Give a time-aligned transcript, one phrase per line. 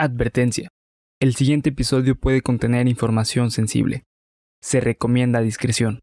[0.00, 0.68] Advertencia.
[1.18, 4.04] El siguiente episodio puede contener información sensible.
[4.62, 5.98] Se recomienda discreción.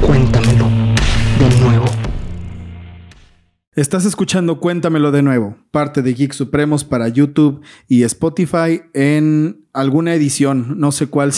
[0.00, 0.68] Cuéntamelo
[1.40, 1.86] de nuevo.
[3.74, 10.14] Estás escuchando Cuéntamelo de nuevo, parte de Geek Supremos para YouTube y Spotify en alguna
[10.14, 11.32] edición, no sé cuál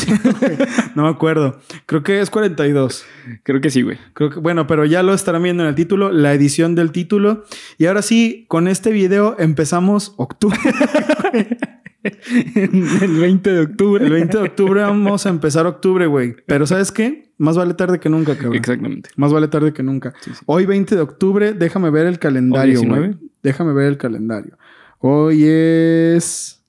[0.94, 1.60] no me acuerdo.
[1.86, 3.04] Creo que es 42.
[3.42, 3.98] Creo que sí, güey.
[4.12, 7.44] Creo que bueno, pero ya lo estarán viendo en el título, la edición del título.
[7.78, 10.58] Y ahora sí, con este video empezamos octubre.
[12.04, 14.04] el 20 de octubre.
[14.04, 16.34] El 20 de octubre vamos a empezar octubre, güey.
[16.46, 17.32] Pero ¿sabes qué?
[17.38, 18.56] Más vale tarde que nunca, cabrón.
[18.56, 19.10] Exactamente.
[19.16, 20.12] Más vale tarde que nunca.
[20.20, 20.42] Sí, sí.
[20.46, 23.00] Hoy 20 de octubre, déjame ver el calendario, ¿Hoy güey.
[23.00, 23.30] 19?
[23.42, 24.58] Déjame ver el calendario.
[24.98, 26.63] Hoy es...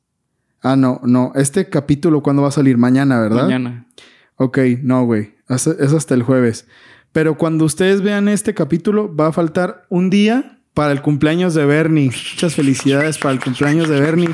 [0.66, 1.32] Ah, no, no.
[1.36, 2.76] Este capítulo, ¿cuándo va a salir?
[2.80, 3.44] Mañana, ¿verdad?
[3.44, 3.86] Mañana.
[4.38, 5.36] Ok, no, güey.
[5.48, 6.66] Es es hasta el jueves.
[7.12, 11.66] Pero cuando ustedes vean este capítulo, va a faltar un día para el cumpleaños de
[11.66, 12.08] Bernie.
[12.08, 14.30] Muchas felicidades para el cumpleaños de Bernie.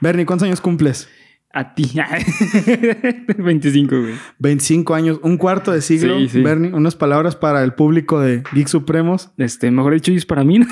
[0.00, 1.08] Bernie, ¿cuántos años cumples?
[1.54, 1.92] A ti.
[3.38, 4.14] 25, güey.
[4.38, 6.18] 25 años, un cuarto de siglo.
[6.18, 6.42] Sí, sí.
[6.42, 9.30] Bernie, unas palabras para el público de Geek Supremos.
[9.36, 10.58] Este, mejor dicho, es para mí.
[10.60, 10.66] ¿no?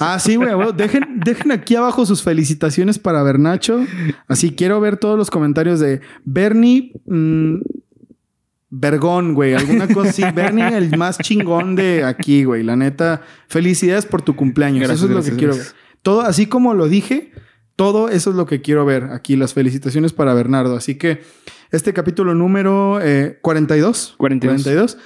[0.00, 0.52] Ah, sí, güey.
[0.52, 0.72] güey.
[0.76, 3.82] Dejen, dejen aquí abajo sus felicitaciones para Bernacho.
[4.28, 6.92] Así quiero ver todos los comentarios de Bernie.
[7.06, 7.60] mm,
[8.76, 9.54] Vergón, güey.
[9.54, 10.22] Alguna cosa así.
[10.34, 12.62] Bernie, el más chingón de aquí, güey.
[12.62, 14.80] La neta, felicidades por tu cumpleaños.
[14.80, 15.66] Gracias, eso es lo gracias, que quiero ver.
[16.02, 17.32] Todo, así como lo dije,
[17.76, 19.36] todo eso es lo que quiero ver aquí.
[19.36, 20.76] Las felicitaciones para Bernardo.
[20.76, 21.22] Así que
[21.70, 24.14] este capítulo número eh, 42.
[24.16, 24.98] 42.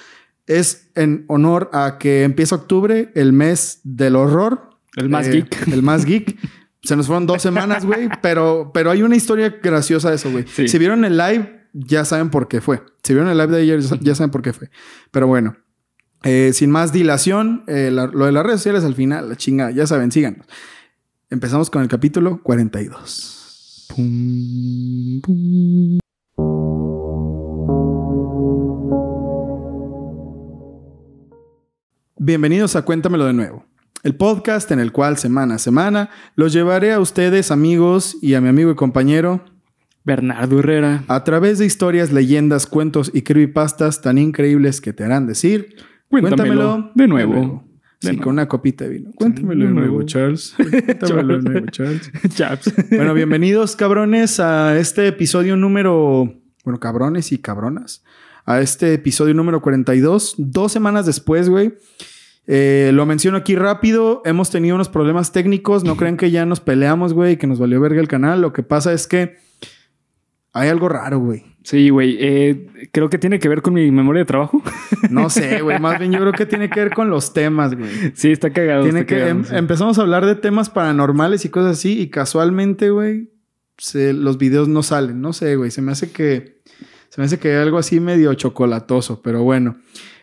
[0.46, 4.70] Es en honor a que empieza octubre, el mes del horror.
[4.96, 5.68] El más Eh, geek.
[5.68, 6.36] El más geek.
[6.82, 10.44] Se nos fueron dos semanas, güey, pero, pero hay una historia graciosa de eso, güey.
[10.46, 10.68] Sí.
[10.68, 12.82] Si vieron el live, ya saben por qué fue.
[13.02, 14.70] Si vieron el live de ayer, ya saben por qué fue.
[15.10, 15.56] Pero bueno,
[16.22, 19.70] eh, sin más dilación, eh, la- lo de las redes sociales al final, la chinga,
[19.70, 20.46] ya saben, síganos.
[21.30, 23.88] Empezamos con el capítulo 42.
[23.94, 25.98] Pum, pum.
[32.18, 33.66] Bienvenidos a Cuéntamelo de nuevo,
[34.04, 38.40] el podcast en el cual semana a semana los llevaré a ustedes, amigos, y a
[38.40, 39.44] mi amigo y compañero
[40.04, 41.04] Bernardo Herrera.
[41.08, 45.76] a través de historias, leyendas, cuentos y creepypastas tan increíbles que te harán decir.
[46.08, 47.34] Cuéntamelo de nuevo.
[47.34, 47.67] Sí, De nuevo.
[48.22, 49.10] Con una copita de vino.
[49.14, 50.02] Cuéntamelo de nuevo.
[50.04, 50.54] Charles.
[50.56, 52.10] Cuéntamelo de nuevo, Charles.
[52.34, 52.72] Chaps.
[52.90, 56.32] Bueno, bienvenidos, cabrones, a este episodio número.
[56.64, 58.04] Bueno, cabrones y cabronas.
[58.44, 60.36] A este episodio número 42.
[60.38, 61.74] Dos semanas después, güey.
[62.46, 64.22] Eh, lo menciono aquí rápido.
[64.24, 65.84] Hemos tenido unos problemas técnicos.
[65.84, 68.40] No creen que ya nos peleamos, güey, que nos valió verga el canal.
[68.40, 69.36] Lo que pasa es que
[70.54, 71.44] hay algo raro, güey.
[71.68, 72.16] Sí, güey.
[72.18, 74.62] eh, creo que tiene que ver con mi memoria de trabajo.
[75.10, 75.78] No sé, güey.
[75.78, 77.90] Más bien yo creo que tiene que ver con los temas, güey.
[78.14, 78.84] Sí, está cagado.
[78.84, 79.54] Tiene está que cagado, em- sí.
[79.54, 83.28] empezamos a hablar de temas paranormales y cosas así y casualmente, güey,
[83.94, 85.20] los videos no salen.
[85.20, 85.70] No sé, güey.
[85.70, 86.62] Se me hace que
[87.10, 89.76] se me hace que hay algo así medio chocolatoso, pero bueno.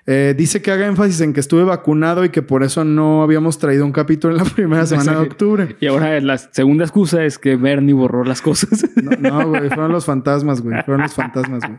[0.08, 3.58] Eh, dice que haga énfasis en que estuve vacunado y que por eso no habíamos
[3.58, 5.76] traído un capítulo en la primera semana de octubre.
[5.80, 8.86] Y ahora la segunda excusa es que Bernie borró las cosas.
[9.06, 10.82] No, no, güey, fueron los fantasmas, güey.
[10.84, 11.78] Fueron los fantasmas, güey.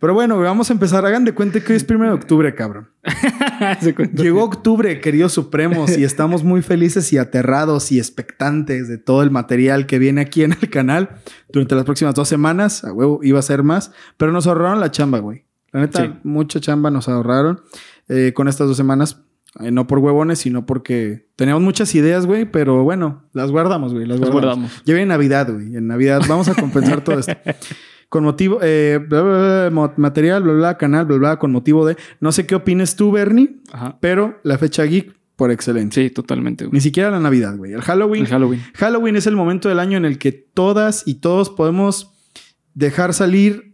[0.00, 1.04] Pero bueno, güey, vamos a empezar.
[1.04, 2.88] Hagan de cuenta que hoy es primero de octubre, cabrón.
[4.14, 9.30] Llegó octubre, queridos supremos, y estamos muy felices y aterrados y expectantes de todo el
[9.30, 11.10] material que viene aquí en el canal
[11.52, 12.84] durante las próximas dos semanas.
[12.84, 15.44] A huevo, iba a ser más, pero nos ahorraron la chamba, güey.
[15.72, 16.12] La neta, Sí.
[16.24, 17.60] mucha chamba nos ahorraron
[18.08, 19.22] eh, con estas dos semanas.
[19.60, 24.06] Eh, no por huevones, sino porque teníamos muchas ideas, güey, pero bueno, las guardamos, güey.
[24.06, 24.56] Las Las guardamos.
[24.70, 24.82] guardamos.
[24.86, 25.76] Ya viene Navidad, güey.
[25.76, 27.32] En Navidad vamos a compensar todo esto.
[28.08, 31.86] Con motivo, eh, bla, bla, bla, mo- material, bla, bla, canal, bla, bla, con motivo
[31.86, 31.96] de.
[32.20, 33.96] No sé qué opines tú, Bernie, Ajá.
[34.00, 36.02] pero la fecha geek por excelencia.
[36.02, 36.74] Sí, totalmente, güey.
[36.74, 37.72] Ni siquiera la Navidad, güey.
[37.72, 38.24] El Halloween.
[38.24, 38.60] El Halloween.
[38.74, 42.12] Halloween es el momento del año en el que todas y todos podemos
[42.74, 43.71] dejar salir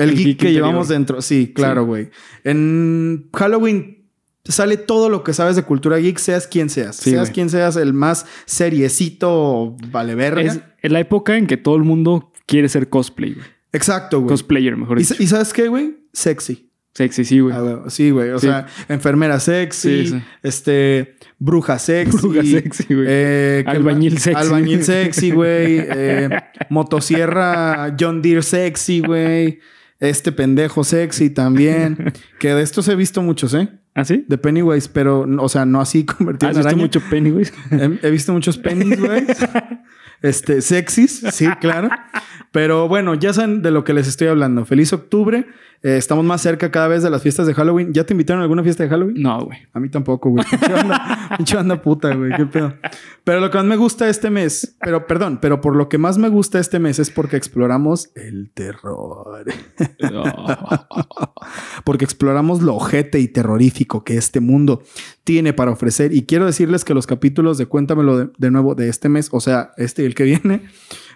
[0.00, 0.66] el, El geek, geek que interior.
[0.66, 1.22] llevamos dentro.
[1.22, 2.10] Sí, claro, güey.
[2.44, 3.98] En Halloween
[4.44, 6.96] sale todo lo que sabes de cultura geek, seas quien seas.
[6.96, 10.42] Sí, seas quien seas, el más seriecito, vale verga.
[10.42, 13.46] Es, es la época en que todo el mundo quiere ser cosplay, güey.
[13.72, 14.28] Exacto, güey.
[14.30, 15.14] Cosplayer, mejor ¿Y, dicho.
[15.18, 15.98] y sabes qué, güey?
[16.12, 16.66] Sexy.
[16.92, 17.54] Sexy, sí, güey.
[17.56, 17.84] Ah.
[17.88, 18.30] Sí, güey.
[18.30, 18.48] O Sí.
[18.48, 20.22] sea, enfermera sexy, Sí, sí.
[20.42, 22.16] este, bruja sexy.
[22.18, 23.06] Bruja sexy, güey.
[23.08, 24.36] eh, ¿qué Albañil sexy.
[24.42, 25.78] Albañil sexy, güey.
[25.88, 26.28] eh,
[26.68, 29.60] motosierra John Deere sexy, güey.
[30.00, 32.12] Este pendejo sexy también.
[32.38, 33.68] que de estos he visto muchos, ¿eh?
[33.94, 34.24] ¿Ah, sí?
[34.28, 36.82] De Pennywise, pero, o sea, no así convertido ¿Has en visto araña.
[36.82, 37.52] mucho Pennywise?
[37.70, 39.26] He, he visto muchos güey.
[40.22, 41.88] este, sexys, sí, claro.
[42.52, 44.64] Pero bueno, ya saben de lo que les estoy hablando.
[44.64, 45.46] Feliz octubre.
[45.82, 47.94] Eh, estamos más cerca cada vez de las fiestas de Halloween.
[47.94, 49.22] ¿Ya te invitaron a alguna fiesta de Halloween?
[49.22, 49.60] No, güey.
[49.72, 50.44] A mí tampoco, güey.
[51.38, 52.32] Pinche banda, puta, güey.
[52.36, 52.74] Qué pedo.
[53.24, 56.18] Pero lo que más me gusta este mes, pero perdón, pero por lo que más
[56.18, 59.42] me gusta este mes es porque exploramos el terror.
[61.84, 64.82] porque exploramos lo ojete y terrorífico que este mundo
[65.24, 66.12] tiene para ofrecer.
[66.12, 69.40] Y quiero decirles que los capítulos de Cuéntamelo de, de nuevo de este mes, o
[69.40, 70.62] sea, este y el que viene,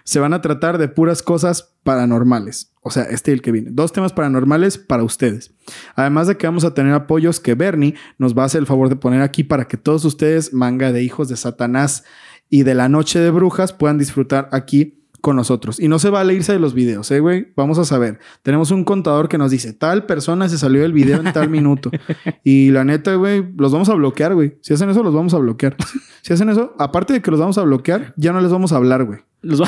[0.03, 2.71] se van a tratar de puras cosas paranormales.
[2.81, 3.71] O sea, este y el que viene.
[3.71, 5.51] Dos temas paranormales para ustedes.
[5.95, 8.89] Además de que vamos a tener apoyos que Bernie nos va a hacer el favor
[8.89, 12.03] de poner aquí para que todos ustedes, manga de hijos de Satanás
[12.49, 15.79] y de la noche de brujas, puedan disfrutar aquí con nosotros.
[15.79, 17.51] Y no se vale irse de los videos, ¿eh, güey?
[17.55, 18.19] Vamos a saber.
[18.43, 21.89] Tenemos un contador que nos dice, tal persona se salió del video en tal minuto.
[22.43, 24.59] Y la neta, güey, los vamos a bloquear, güey.
[24.61, 25.75] Si hacen eso, los vamos a bloquear.
[26.21, 28.75] Si hacen eso, aparte de que los vamos a bloquear, ya no les vamos a
[28.75, 29.21] hablar, güey.
[29.41, 29.67] Los va...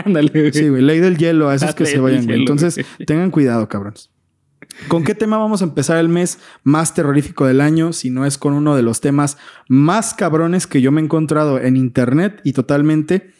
[0.06, 0.52] Ándale, güey.
[0.54, 0.80] Sí, güey.
[0.80, 2.38] Ley del hielo, a esos que se vayan, güey.
[2.38, 2.86] Entonces, güey.
[3.06, 4.10] tengan cuidado, cabrones.
[4.88, 7.92] ¿Con qué tema vamos a empezar el mes más terrorífico del año?
[7.92, 9.36] Si no es con uno de los temas
[9.68, 13.32] más cabrones que yo me he encontrado en internet y totalmente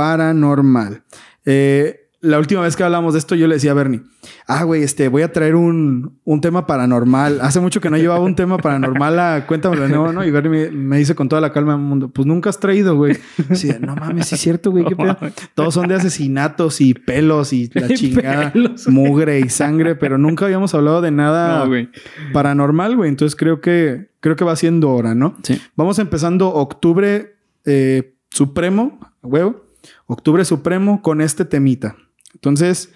[0.00, 1.02] paranormal.
[1.44, 4.02] Eh, la última vez que hablamos de esto, yo le decía a Bernie,
[4.46, 7.40] ah, güey, este, voy a traer un, un tema paranormal.
[7.40, 10.22] Hace mucho que no llevaba un tema paranormal a Cuéntamelo de nuevo, ¿no?
[10.24, 12.94] Y Bernie me, me dice con toda la calma del mundo, pues nunca has traído,
[12.96, 13.16] güey.
[13.52, 15.16] Sí, no mames, sí es cierto, güey, qué pedo.
[15.54, 18.86] Todos son de asesinatos y pelos y la chingada, pelos.
[18.88, 21.88] mugre y sangre, pero nunca habíamos hablado de nada No, güey.
[22.34, 23.08] paranormal, güey.
[23.10, 25.36] Entonces creo que, creo que va siendo hora, ¿no?
[25.42, 25.58] Sí.
[25.74, 29.69] Vamos empezando octubre eh, supremo, huevo.
[30.06, 31.96] Octubre supremo con este temita.
[32.34, 32.92] Entonces,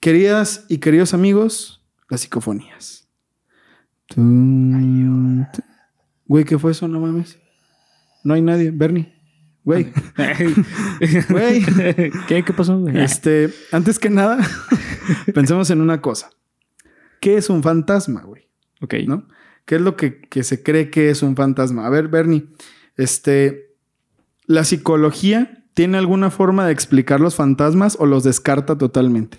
[0.00, 3.08] queridas y queridos amigos, las psicofonías.
[6.26, 6.88] Güey, ¿qué fue eso?
[6.88, 7.38] No mames.
[8.24, 8.70] No hay nadie.
[8.70, 9.14] Bernie.
[9.64, 9.92] Güey.
[11.28, 11.64] Güey.
[12.26, 12.44] ¿Qué?
[12.44, 12.86] ¿Qué pasó?
[12.88, 14.38] Este, antes que nada,
[15.34, 16.30] pensemos en una cosa.
[17.20, 18.48] ¿Qué es un fantasma, güey?
[18.80, 18.94] Ok.
[19.06, 19.28] ¿no?
[19.64, 21.86] ¿Qué es lo que, que se cree que es un fantasma?
[21.86, 22.48] A ver, Bernie,
[22.96, 23.76] este,
[24.46, 29.38] ¿la psicología tiene alguna forma de explicar los fantasmas o los descarta totalmente?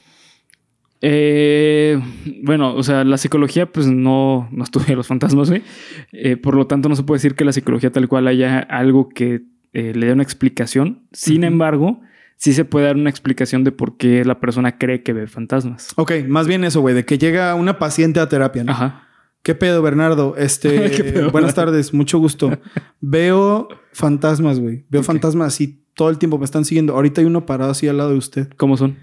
[1.04, 2.00] Eh,
[2.44, 5.64] bueno, o sea, la psicología pues no, no estudia los fantasmas, güey.
[6.12, 9.10] Eh, por lo tanto, no se puede decir que la psicología tal cual haya algo
[9.10, 9.44] que
[9.74, 11.08] eh, le dé una explicación.
[11.12, 12.02] Sin embargo,
[12.38, 15.94] sí se puede dar una explicación de por qué la persona cree que ve fantasmas.
[15.96, 18.72] Ok, más bien eso, güey, de que llega una paciente a terapia, ¿no?
[18.72, 19.08] Ajá.
[19.44, 20.36] ¿Qué pedo, Bernardo?
[20.38, 22.60] Este, buenas tardes, mucho gusto.
[23.02, 24.86] Veo fantasmas, güey.
[24.90, 26.94] Veo fantasmas así todo el tiempo, me están siguiendo.
[26.94, 28.50] Ahorita hay uno parado así al lado de usted.
[28.58, 28.98] ¿Cómo son?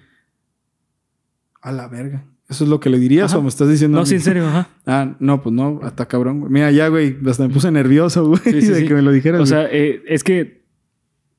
[1.61, 2.25] A la verga.
[2.49, 3.39] ¿Eso es lo que le dirías Ajá.
[3.39, 3.99] o me estás diciendo?
[3.99, 4.69] No, sí, en serio, ajá.
[4.87, 6.41] Ah, no, pues no, hasta cabrón.
[6.41, 6.51] güey.
[6.53, 8.87] Mira, ya, güey, hasta me puse nervioso, güey, Sí, sí, de sí.
[8.87, 9.41] que me lo dijeras.
[9.41, 9.49] O güey.
[9.49, 10.65] sea, eh, es que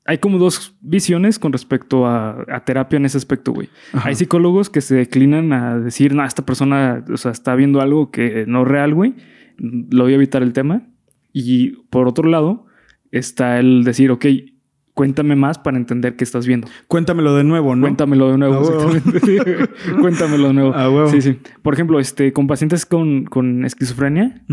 [0.06, 3.69] hay como dos visiones con respecto a, a terapia en ese aspecto, güey.
[3.94, 4.10] Ajá.
[4.10, 8.12] Hay psicólogos que se declinan a decir, no, esta persona, o sea, está viendo algo
[8.12, 9.16] que no es real, güey.
[9.57, 10.84] Lo voy a evitar el tema.
[11.34, 12.66] Y por otro lado,
[13.12, 14.25] está el decir, ok,
[14.94, 16.68] cuéntame más para entender qué estás viendo.
[16.88, 17.84] Cuéntamelo de nuevo, ¿no?
[17.84, 18.62] Cuéntamelo de nuevo.
[18.62, 19.70] Exactamente.
[20.02, 20.74] Cuéntamelo de nuevo.
[20.74, 21.10] A huevo.
[21.10, 21.40] Sí, sí.
[21.62, 24.44] Por ejemplo, este, con pacientes con, con esquizofrenia,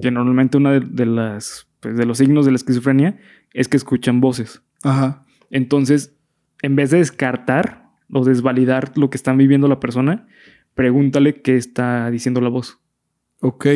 [0.00, 3.18] que normalmente uno de, de las, pues, de los signos de la esquizofrenia
[3.52, 4.62] es que escuchan voces.
[4.82, 5.24] Ajá.
[5.50, 6.16] Entonces,
[6.62, 10.26] en vez de descartar o desvalidar lo que están viviendo la persona,
[10.74, 12.78] pregúntale qué está diciendo la voz.
[13.40, 13.66] Ok.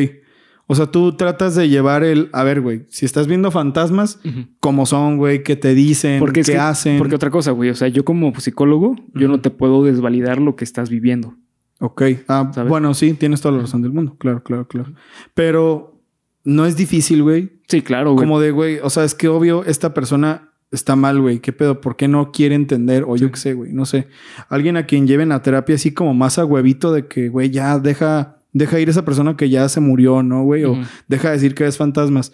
[0.71, 2.29] O sea, tú tratas de llevar el...
[2.31, 4.19] A ver, güey, si estás viendo fantasmas,
[4.59, 5.41] ¿cómo son, güey?
[5.41, 6.19] ¿Qué te dicen?
[6.19, 6.99] Porque ¿Qué que- hacen?
[6.99, 10.55] Porque otra cosa, güey, o sea, yo como psicólogo, yo no te puedo desvalidar lo
[10.55, 11.33] que estás viviendo.
[11.79, 12.03] Ok.
[12.27, 12.69] Ah, ¿Sabes?
[12.69, 14.15] bueno, sí, tienes toda la razón del mundo.
[14.19, 14.93] Claro, claro, claro.
[15.33, 15.99] Pero
[16.43, 17.61] no es difícil, güey.
[17.67, 18.25] Sí, claro, güey.
[18.25, 21.39] Como de, güey, o sea, es que obvio esta persona está mal, güey.
[21.39, 21.81] ¿Qué pedo?
[21.81, 23.05] ¿Por qué no quiere entender?
[23.07, 24.07] O yo qué sé, güey, no sé.
[24.49, 27.79] Alguien a quien lleven a terapia así como más a huevito de que, güey, ya
[27.79, 30.63] deja, deja ir esa persona que ya se murió, ¿no, güey?
[30.65, 30.77] O
[31.07, 32.31] deja de decir que ves fantasmas.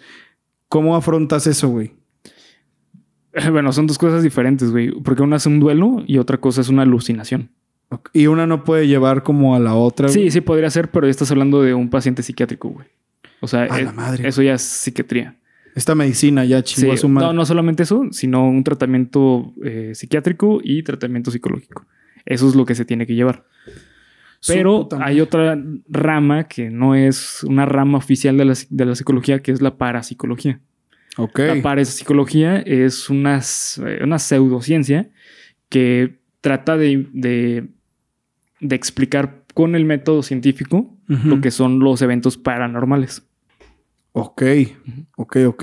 [0.68, 1.92] ¿Cómo afrontas eso, güey?
[3.50, 4.90] Bueno, son dos cosas diferentes, güey.
[5.02, 7.50] Porque una es un duelo y otra cosa es una alucinación.
[8.12, 10.08] Y una no puede llevar como a la otra.
[10.08, 10.30] Sí, güey.
[10.30, 12.86] sí, podría ser, pero ya estás hablando de un paciente psiquiátrico, güey.
[13.40, 14.26] O sea, A es- la madre.
[14.26, 15.36] eso ya es psiquiatría.
[15.74, 17.26] Esta medicina ya chingó a su madre.
[17.28, 21.84] no, no solamente eso, sino un tratamiento eh, psiquiátrico y tratamiento psicológico.
[22.24, 23.44] Eso es lo que se tiene que llevar.
[24.46, 29.40] Pero hay otra rama que no es una rama oficial de la, de la psicología,
[29.40, 30.60] que es la parapsicología.
[31.16, 31.38] Ok.
[31.38, 35.08] La parapsicología es una, eh, una pseudociencia
[35.68, 37.68] que trata de, de-
[38.60, 43.22] de explicar con el método científico lo que son los eventos paranormales.
[44.12, 44.42] Ok,
[45.16, 45.62] ok, ok.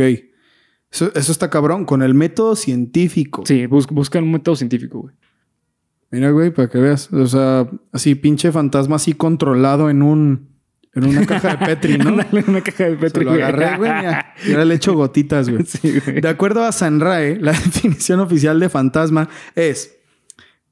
[0.92, 3.44] Eso, eso está cabrón, con el método científico.
[3.46, 5.16] Sí, bus- buscan un método científico, güey.
[6.14, 7.12] Mira, güey, para que veas.
[7.12, 10.54] O sea, así pinche fantasma así controlado en un...
[10.94, 12.10] En una caja de Petri, ¿no?
[12.10, 13.42] Ándale, una caja de Se Petri, lo güey.
[13.42, 13.92] agarré, güey.
[14.46, 15.66] Y ahora le echo gotitas, güey.
[15.66, 16.22] Sí, güey.
[16.22, 19.98] De acuerdo a Sanrae, la definición oficial de fantasma es,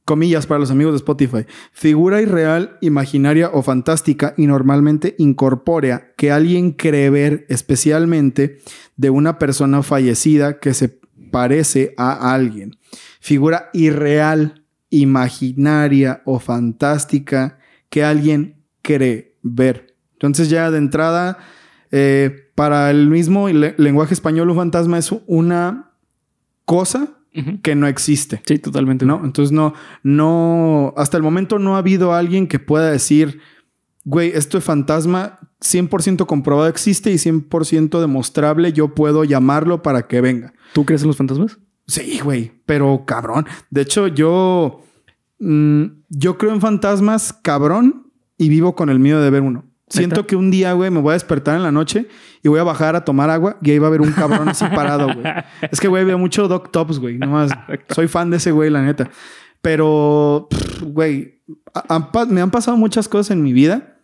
[0.06, 6.32] comillas para los amigos de Spotify, figura irreal, imaginaria o fantástica y normalmente incorpórea que
[6.32, 8.60] alguien cree ver especialmente
[8.98, 11.00] de una persona fallecida que se
[11.32, 12.78] parece a alguien.
[13.20, 14.61] Figura irreal,
[14.92, 17.58] imaginaria o fantástica
[17.90, 19.96] que alguien cree ver.
[20.14, 21.40] Entonces ya de entrada,
[21.92, 25.92] eh, para el mismo le- lenguaje español, un fantasma es una
[26.66, 27.18] cosa
[27.64, 28.42] que no existe.
[28.46, 29.06] Sí, totalmente.
[29.06, 29.22] ¿No?
[29.24, 33.40] Entonces no, no, hasta el momento no ha habido alguien que pueda decir,
[34.04, 40.20] güey, esto es fantasma 100% comprobado existe y 100% demostrable, yo puedo llamarlo para que
[40.20, 40.54] venga.
[40.74, 41.58] ¿Tú crees en los fantasmas?
[41.92, 43.46] Sí, güey, pero cabrón.
[43.70, 44.82] De hecho, yo,
[45.40, 49.66] mm, yo creo en fantasmas cabrón y vivo con el miedo de ver uno.
[49.90, 52.08] Siento que un día, güey, me voy a despertar en la noche
[52.42, 54.64] y voy a bajar a tomar agua y ahí va a haber un cabrón así
[54.74, 55.26] parado, güey.
[55.70, 57.18] Es que, güey, veo mucho Doc Tops, güey.
[57.18, 57.52] Nomás
[57.90, 59.10] soy fan de ese güey, la neta.
[59.62, 60.48] Pero,
[60.82, 61.42] güey,
[62.30, 63.98] me han pasado muchas cosas en mi vida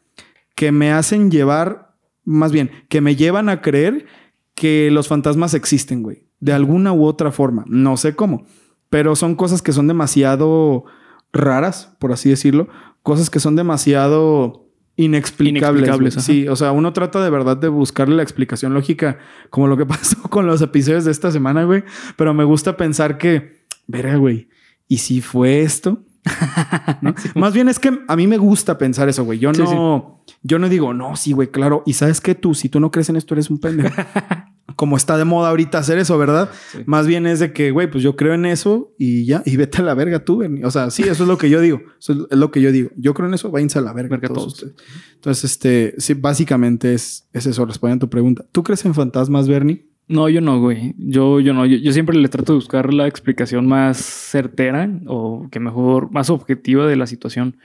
[0.56, 4.08] que me hacen llevar, más bien, que me llevan a creer
[4.56, 6.27] que los fantasmas existen, güey.
[6.40, 7.66] De alguna u otra forma.
[7.68, 8.46] No sé cómo.
[8.90, 10.86] Pero son cosas que son demasiado
[11.34, 12.68] raras, por así decirlo.
[13.04, 14.68] Cosas que son demasiado
[14.98, 16.16] inexplicables.
[16.16, 19.86] Sí, o sea, uno trata de verdad de buscarle la explicación lógica, como lo que
[19.88, 21.84] pasó con los episodios de esta semana, güey.
[22.18, 24.50] Pero me gusta pensar que, verga, güey,
[24.88, 26.04] ¿y si fue esto?
[27.02, 27.14] ¿No?
[27.36, 29.40] Más bien es que a mí me gusta pensar eso, güey.
[29.40, 31.84] Yo Sí, no, yo no digo, no, sí, güey, claro.
[31.86, 33.96] Y sabes que tú, si tú no crees en esto, eres un pendejo.
[34.78, 36.50] Como está de moda ahorita hacer eso, ¿verdad?
[36.72, 36.78] Sí.
[36.86, 39.80] Más bien es de que, güey, pues yo creo en eso y ya, y vete
[39.80, 40.38] a la verga tú.
[40.38, 40.64] Bernie.
[40.64, 41.82] O sea, sí, eso es lo que yo digo.
[42.00, 42.92] Eso es- lo que yo digo.
[42.96, 44.72] Yo creo en eso, váyanse a la verga, Verga todos, todos.
[44.74, 44.76] ustedes.
[45.16, 48.46] Entonces, este, sí, básicamente es, es eso, respondiendo a tu pregunta.
[48.54, 49.88] ¿Tú crees en fantasmas, Bernie?
[50.08, 50.94] No, yo no, güey.
[50.98, 51.66] Yo, yo no.
[51.66, 56.30] Yo, yo siempre le trato de buscar la explicación más certera o que mejor, más
[56.30, 57.58] objetiva de la situación.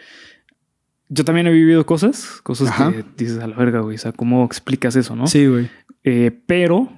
[1.08, 2.90] Yo también he vivido cosas, cosas Ajá.
[2.90, 3.96] que dices a la verga, güey.
[3.96, 5.26] O sea, ¿cómo explicas eso, no?
[5.26, 5.68] Sí, güey.
[6.04, 6.90] Eh, pero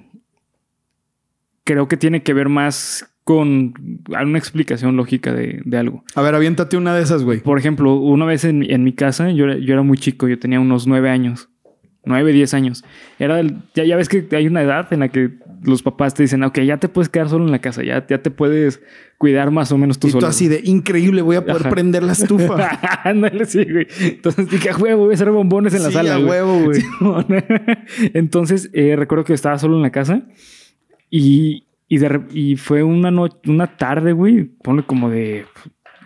[1.65, 3.73] creo que tiene que ver más con
[4.07, 6.03] una explicación lógica de, de algo.
[6.15, 7.39] A ver, aviéntate una de esas, güey.
[7.41, 10.27] Por ejemplo, una vez en, mi- en mi casa, yo era, yo era muy chico,
[10.27, 11.49] yo tenía unos nueve años,
[12.05, 12.83] nueve, diez años.
[13.17, 15.31] Era del- ya, ya ves que hay una edad en la que
[15.63, 18.21] los papás te dicen, ok, ya te puedes quedar solo en la casa, ya, ya
[18.21, 18.79] te puedes
[19.17, 20.27] cuidar más o menos tú Y tú solo.
[20.27, 21.69] así de increíble, voy a poder Ajá.
[21.71, 22.79] prender la estufa.
[23.03, 23.87] Ándale, sí, güey.
[24.01, 26.13] Entonces dije, a huevo, voy a hacer bombones en la Sí, sala.
[26.13, 26.29] a güey".
[26.29, 26.83] huevo, güey.
[28.13, 30.21] Entonces, eh, recuerdo que estaba solo en la casa
[31.19, 35.45] y, y, de re- y fue una noche, una tarde, güey, ponle como de,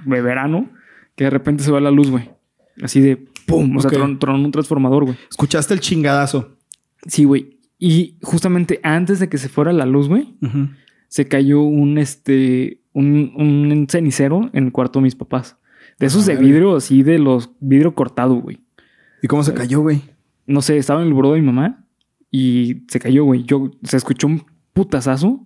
[0.05, 0.69] de verano,
[1.15, 2.29] que de repente se va la luz, güey.
[2.81, 5.17] Así de pum, o sea, tron- tronó un transformador, güey.
[5.29, 6.57] Escuchaste el chingadazo.
[7.07, 7.57] Sí, güey.
[7.77, 10.35] Y justamente antes de que se fuera la luz, güey,
[11.07, 15.57] se cayó un este un, un cenicero en el cuarto de mis papás.
[15.97, 18.59] De esos de vidrio, así de los vidrio cortado, güey.
[19.21, 20.01] ¿Y cómo se cayó, güey?
[20.45, 21.85] No sé, estaba en el buró de mi mamá
[22.31, 23.43] y se cayó, güey.
[23.43, 24.43] Yo se escuchó un
[24.83, 25.45] putazazo.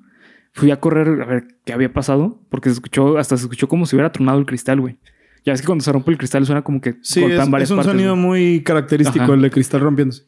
[0.53, 3.85] Fui a correr a ver qué había pasado, porque se escuchó, hasta se escuchó como
[3.87, 4.97] si hubiera tronado el cristal, güey.
[5.45, 7.67] Ya ves que cuando se rompe el cristal suena como que Sí, cortan es, varias
[7.67, 8.25] es un partes, sonido güey.
[8.25, 9.33] muy característico, Ajá.
[9.33, 10.23] el de cristal rompiéndose.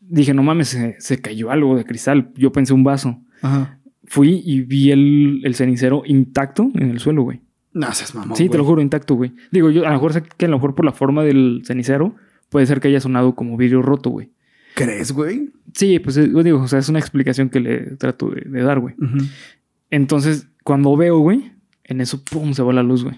[0.00, 2.30] Dije, no mames, se, se cayó algo de cristal.
[2.34, 3.18] Yo pensé un vaso.
[3.40, 3.78] Ajá.
[4.04, 7.40] Fui y vi el, el cenicero intacto en el suelo, güey.
[7.72, 8.36] No seas mamón.
[8.36, 9.32] sí, te lo juro, intacto, güey.
[9.52, 12.14] Digo, yo a lo mejor sé que a lo mejor por la forma del cenicero
[12.50, 14.30] puede ser que haya sonado como vidrio roto, güey.
[14.76, 15.50] ¿Crees, güey?
[15.72, 18.78] Sí, pues eh, digo, o sea, es una explicación que le trato de, de dar,
[18.78, 18.94] güey.
[19.90, 21.50] Entonces, cuando veo, güey,
[21.84, 23.16] en eso, pum, se va la luz, güey.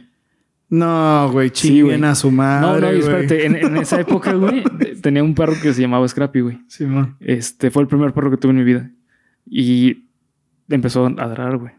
[0.70, 2.10] No, güey, Sí, chinguen güey.
[2.10, 2.80] a su madre.
[2.80, 4.62] no, no, espérate, en, en esa época, güey,
[5.02, 6.60] tenía un perro que se llamaba Scrappy, güey.
[6.68, 7.16] Simón.
[7.20, 8.90] Este fue el primer perro que tuve en mi vida.
[9.46, 10.04] Y
[10.68, 11.72] empezó a ladrar, güey.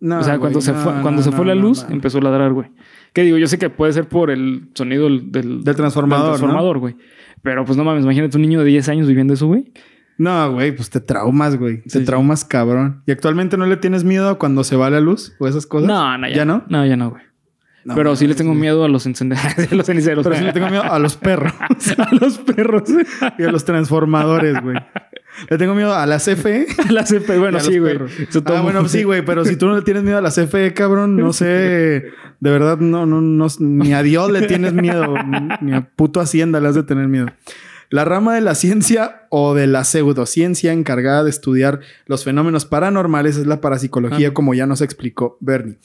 [0.00, 2.20] No, o sea, cuando se no, fue, no, cuando se fue la luz, empezó a
[2.22, 2.70] ladrar, güey.
[3.12, 3.36] ¿Qué digo?
[3.36, 6.96] Yo sé que puede ser por el sonido del, del, Del transformador, del transformador, güey.
[7.42, 9.72] Pero pues no mames, imagínate un niño de 10 años viviendo eso, güey.
[10.18, 11.82] No, güey, pues te traumas, güey.
[11.86, 13.02] Sí, te traumas, cabrón.
[13.06, 15.88] ¿Y actualmente no le tienes miedo a cuando se va la luz o esas cosas?
[15.88, 16.64] No, no, ya, ¿Ya no?
[16.68, 17.22] No, ya no, güey.
[17.84, 20.24] No, Pero sí le tengo miedo a los encendedores, a los ceniceros.
[20.24, 21.52] Pero sí le tengo miedo a los perros
[21.98, 22.82] a los perros.
[23.38, 24.76] y a los transformadores, güey.
[25.48, 26.66] Le tengo miedo a la CFE.
[26.88, 27.98] A la y bueno, sí, güey.
[28.46, 31.16] Ah, bueno, sí, güey, pero si tú no le tienes miedo a la CFE, cabrón,
[31.16, 31.46] no sé.
[32.40, 35.14] De verdad, no, no, no, ni a Dios le tienes miedo,
[35.60, 37.26] ni a puto Hacienda le has de tener miedo.
[37.90, 43.38] La rama de la ciencia o de la pseudociencia encargada de estudiar los fenómenos paranormales
[43.38, 44.34] es la parapsicología, Ah.
[44.34, 45.78] como ya nos explicó Bernie.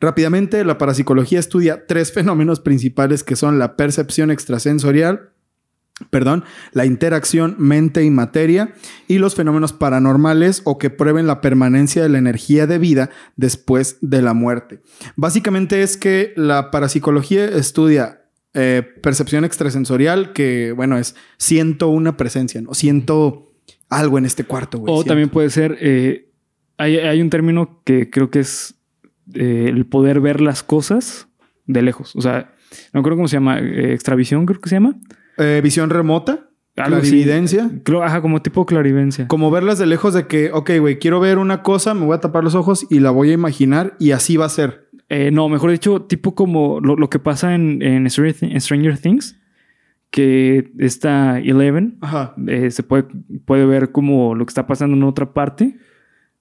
[0.00, 5.28] Rápidamente, la parapsicología estudia tres fenómenos principales que son la percepción extrasensorial,
[6.10, 8.74] perdón, la interacción mente y materia
[9.08, 13.98] y los fenómenos paranormales o que prueben la permanencia de la energía de vida después
[14.00, 14.80] de la muerte.
[15.16, 18.22] Básicamente es que la parapsicología estudia
[18.54, 22.74] eh, percepción extrasensorial, que bueno, es siento una presencia, ¿no?
[22.74, 23.54] Siento
[23.88, 24.92] algo en este cuarto, güey.
[24.92, 25.08] O siento.
[25.08, 26.28] también puede ser, eh,
[26.76, 28.74] hay, hay un término que creo que es
[29.34, 31.28] eh, el poder ver las cosas
[31.66, 32.14] de lejos.
[32.14, 32.54] O sea,
[32.92, 34.96] no creo cómo se llama, extravisión creo que se llama.
[35.38, 37.70] Eh, visión remota, clarividencia.
[37.84, 39.28] Creo, ajá, como tipo clarivencia.
[39.28, 42.20] Como verlas de lejos de que, ok, güey, quiero ver una cosa, me voy a
[42.20, 44.88] tapar los ojos y la voy a imaginar y así va a ser.
[45.08, 49.38] Eh, no, mejor dicho, tipo como lo, lo que pasa en, en Stranger, Things,
[50.10, 52.34] que esta Eleven Ajá.
[52.46, 53.04] eh, se puede,
[53.44, 55.76] puede ver como lo que está pasando en otra parte.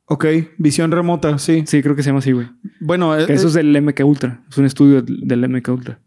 [0.05, 0.25] Ok,
[0.57, 1.63] visión remota, sí.
[1.65, 2.47] Sí, creo que se llama así, güey.
[2.81, 4.43] Bueno, eh, eso eh, es del MK Ultra.
[4.49, 5.99] Es un estudio del del MK Ultra.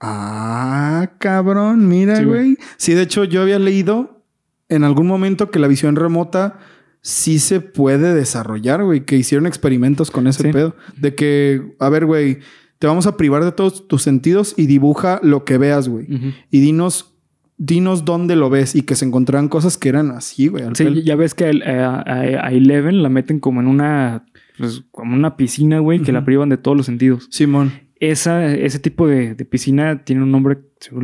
[0.00, 2.56] Ah, cabrón, mira, güey.
[2.76, 4.22] Sí, de hecho, yo había leído
[4.68, 6.58] en algún momento que la visión remota
[7.00, 9.04] sí se puede desarrollar, güey.
[9.04, 10.52] Que hicieron experimentos con ese Sí.
[10.52, 10.76] pedo.
[10.96, 12.38] De que, a ver, güey,
[12.78, 16.06] te vamos a privar de todos tus sentidos y dibuja lo que veas, güey.
[16.50, 17.14] Y dinos,
[17.56, 20.64] dinos dónde lo ves y que se encontraran cosas que eran así, güey.
[20.74, 24.26] Sí, ya ves que a, a- Eleven la meten como en una,
[24.58, 27.26] pues, como una piscina, güey, que la privan de todos los sentidos.
[27.32, 30.94] Simón, Esa, ese tipo de, de piscina tiene un nombre, se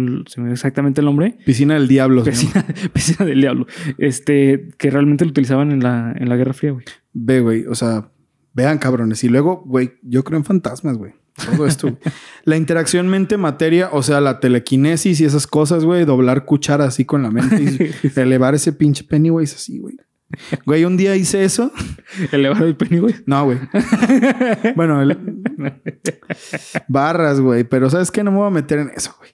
[0.41, 1.37] me exactamente el nombre.
[1.45, 2.23] piscina del diablo.
[2.23, 3.67] Piscina, piscina del diablo.
[3.99, 6.85] Este, que realmente lo utilizaban en la, en la Guerra Fría, güey.
[7.13, 8.11] Ve, güey, o sea,
[8.53, 9.25] vean cabrones.
[9.25, 11.13] Y luego, güey, yo creo en fantasmas, güey.
[11.45, 11.99] Todo esto.
[12.45, 17.23] la interacción mente-materia, o sea, la telequinesis y esas cosas, güey, doblar cuchara así con
[17.23, 19.97] la mente y elevar ese pinche Pennywise así, güey.
[20.67, 21.71] Güey, un día hice eso.
[22.33, 23.15] Elevar el penny, güey.
[23.27, 23.59] No, güey.
[24.77, 25.19] bueno, el-
[26.89, 28.25] barras, güey, pero ¿sabes qué?
[28.25, 29.31] No me voy a meter en eso, güey.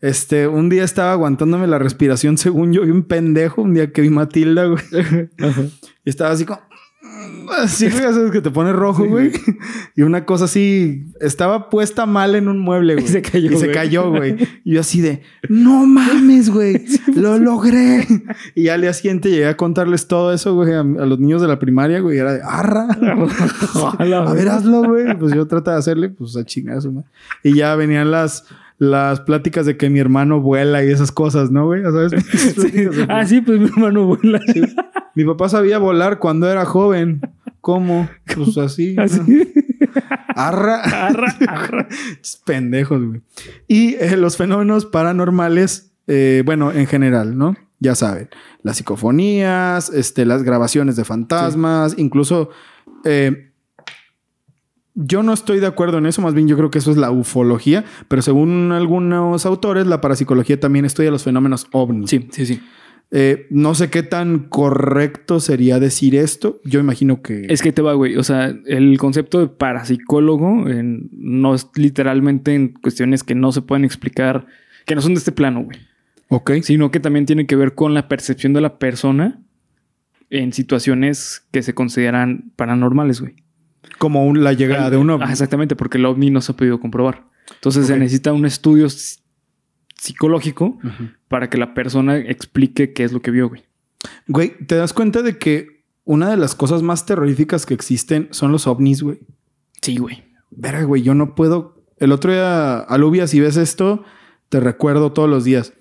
[0.00, 4.02] Este, un día estaba aguantándome la respiración según yo y un pendejo, un día que
[4.02, 4.82] vi Matilda, güey.
[6.04, 6.60] Y estaba así como...
[7.58, 9.32] Así, güey, sabes que te pone rojo, güey.
[9.96, 11.06] Y una cosa así...
[11.20, 13.04] Estaba puesta mal en un mueble, güey.
[13.06, 13.72] Y se cayó, Y se güey.
[13.72, 14.36] cayó, güey.
[14.64, 15.22] Y yo así de...
[15.48, 16.84] ¡No mames, güey!
[17.14, 18.06] ¡Lo logré!
[18.54, 21.48] Y al día siguiente llegué a contarles todo eso, güey, a, a los niños de
[21.48, 22.16] la primaria, güey.
[22.16, 22.40] Y era de...
[22.42, 22.88] ¡Arra!
[24.26, 25.16] A ver, hazlo, güey.
[25.18, 27.04] Pues yo trataba de hacerle, pues a chingazo, güey.
[27.42, 28.44] Y ya venían las...
[28.78, 31.82] Las pláticas de que mi hermano vuela y esas cosas, ¿no, güey?
[31.84, 32.10] ¿Sabes?
[32.62, 34.40] De- Ah, sí, pues mi hermano vuela.
[35.14, 37.20] mi papá sabía volar cuando era joven.
[37.60, 38.08] ¿Cómo?
[38.34, 38.94] Pues así.
[38.98, 39.52] Así.
[40.34, 40.82] Arra.
[40.82, 41.88] Arra, arra.
[42.44, 43.20] Pendejos, güey.
[43.68, 47.56] Y eh, los fenómenos paranormales, eh, bueno, en general, ¿no?
[47.80, 48.28] Ya saben,
[48.62, 52.50] las psicofonías, este, las grabaciones de fantasmas, incluso...
[53.04, 53.50] eh,
[54.94, 57.10] yo no estoy de acuerdo en eso, más bien yo creo que eso es la
[57.10, 62.10] ufología, pero según algunos autores, la parapsicología también estudia los fenómenos ovnis.
[62.10, 62.60] Sí, sí, sí.
[63.10, 66.60] Eh, no sé qué tan correcto sería decir esto.
[66.64, 67.46] Yo imagino que.
[67.48, 68.16] Es que te va, güey.
[68.16, 73.62] O sea, el concepto de parapsicólogo en- no es literalmente en cuestiones que no se
[73.62, 74.46] pueden explicar,
[74.86, 75.78] que no son de este plano, güey.
[76.28, 76.52] Ok.
[76.62, 79.38] Sino que también tiene que ver con la percepción de la persona
[80.30, 83.34] en situaciones que se consideran paranormales, güey.
[83.98, 85.24] Como un- la llegada de un ovni.
[85.26, 87.24] Ah, exactamente, porque el ovni no se ha podido comprobar.
[87.54, 87.88] Entonces Ok.
[87.88, 88.88] se necesita un estudio
[89.96, 91.08] psicológico Ujú.
[91.28, 93.64] para que la persona explique qué es lo que vio, güey.
[94.28, 98.52] Güey, ¿te das cuenta de que una de las cosas más terroríficas que existen son
[98.52, 99.20] los ovnis, güey?
[99.80, 100.24] Sí, güey.
[100.50, 101.82] Verga, güey, yo no puedo.
[101.98, 104.04] El otro día, Alubia, si ves esto,
[104.48, 105.72] te recuerdo todos los días.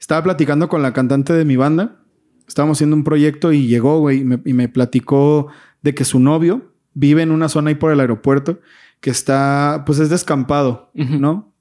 [0.00, 2.02] Estaba platicando con la cantante de mi banda.
[2.48, 5.48] Estábamos haciendo un proyecto y llegó, güey, y me, y me platicó
[5.82, 8.60] de que su novio vive en una zona ahí por el aeropuerto
[9.00, 10.90] que está, pues es descampado.
[10.94, 11.52] ¿no?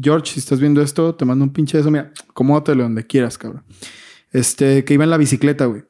[0.00, 1.90] George, si estás viendo esto, te mando un pinche de eso.
[1.90, 3.64] Mira, acomódatelo donde quieras, cabrón.
[4.32, 5.82] Este, que iba en la bicicleta, güey.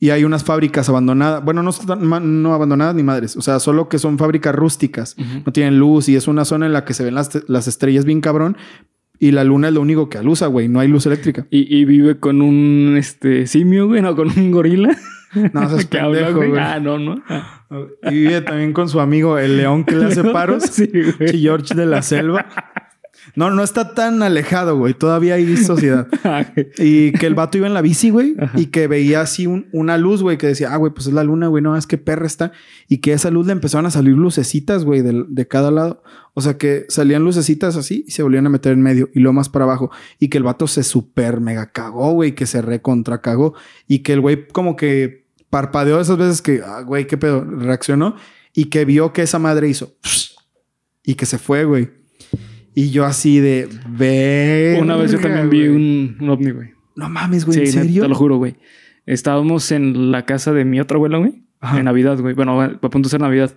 [0.00, 1.44] Y hay unas fábricas abandonadas.
[1.44, 3.36] Bueno, no, no abandonadas ni madres.
[3.36, 5.14] O sea, solo que son fábricas rústicas.
[5.44, 8.06] No tienen luz y es una zona en la que se ven las, las estrellas
[8.06, 8.56] bien cabrón.
[9.18, 10.68] Y la luna es lo único que alusa, güey.
[10.68, 11.46] No hay luz eléctrica.
[11.50, 14.96] Y, y vive con un este simio, güey, no, con un gorila.
[15.52, 16.58] No, seas pendejo, güey.
[16.58, 17.22] Ah, no, no.
[17.28, 17.64] Ah.
[18.04, 20.64] Y vive también con su amigo el león que le hace paros.
[20.64, 21.40] Sí, güey.
[21.40, 22.46] George de la selva.
[23.36, 24.94] No, no está tan alejado, güey.
[24.94, 26.08] Todavía hay sociedad.
[26.78, 28.34] y que el vato iba en la bici, güey.
[28.56, 31.22] Y que veía así un- una luz, güey, que decía, ah, güey, pues es la
[31.22, 31.62] luna, güey.
[31.62, 32.52] No, es que perra está.
[32.88, 36.02] Y que esa luz le empezaron a salir lucecitas, güey, del- de, cada lado.
[36.34, 39.32] O sea, que salían lucecitas así y se volvían a meter en medio y lo
[39.32, 39.90] más para abajo.
[40.18, 43.54] Y que el vato se super mega cagó, güey, que se recontra cagó.
[43.86, 45.19] Y que el güey como que
[45.50, 48.16] parpadeó esas veces que, ah, güey, qué pedo, reaccionó.
[48.54, 49.94] Y que vio que esa madre hizo.
[51.04, 51.90] Y que se fue, güey.
[52.74, 54.80] Y yo así de ver.
[54.82, 56.70] Una vez yo también vi un, un ovni, güey.
[56.96, 58.02] No mames, güey, ¿en Sí, serio?
[58.02, 58.56] te lo juro, güey.
[59.06, 61.44] Estábamos en la casa de mi otra abuela, güey.
[61.76, 62.34] En Navidad, güey.
[62.34, 63.56] Bueno, a punto de ser Navidad.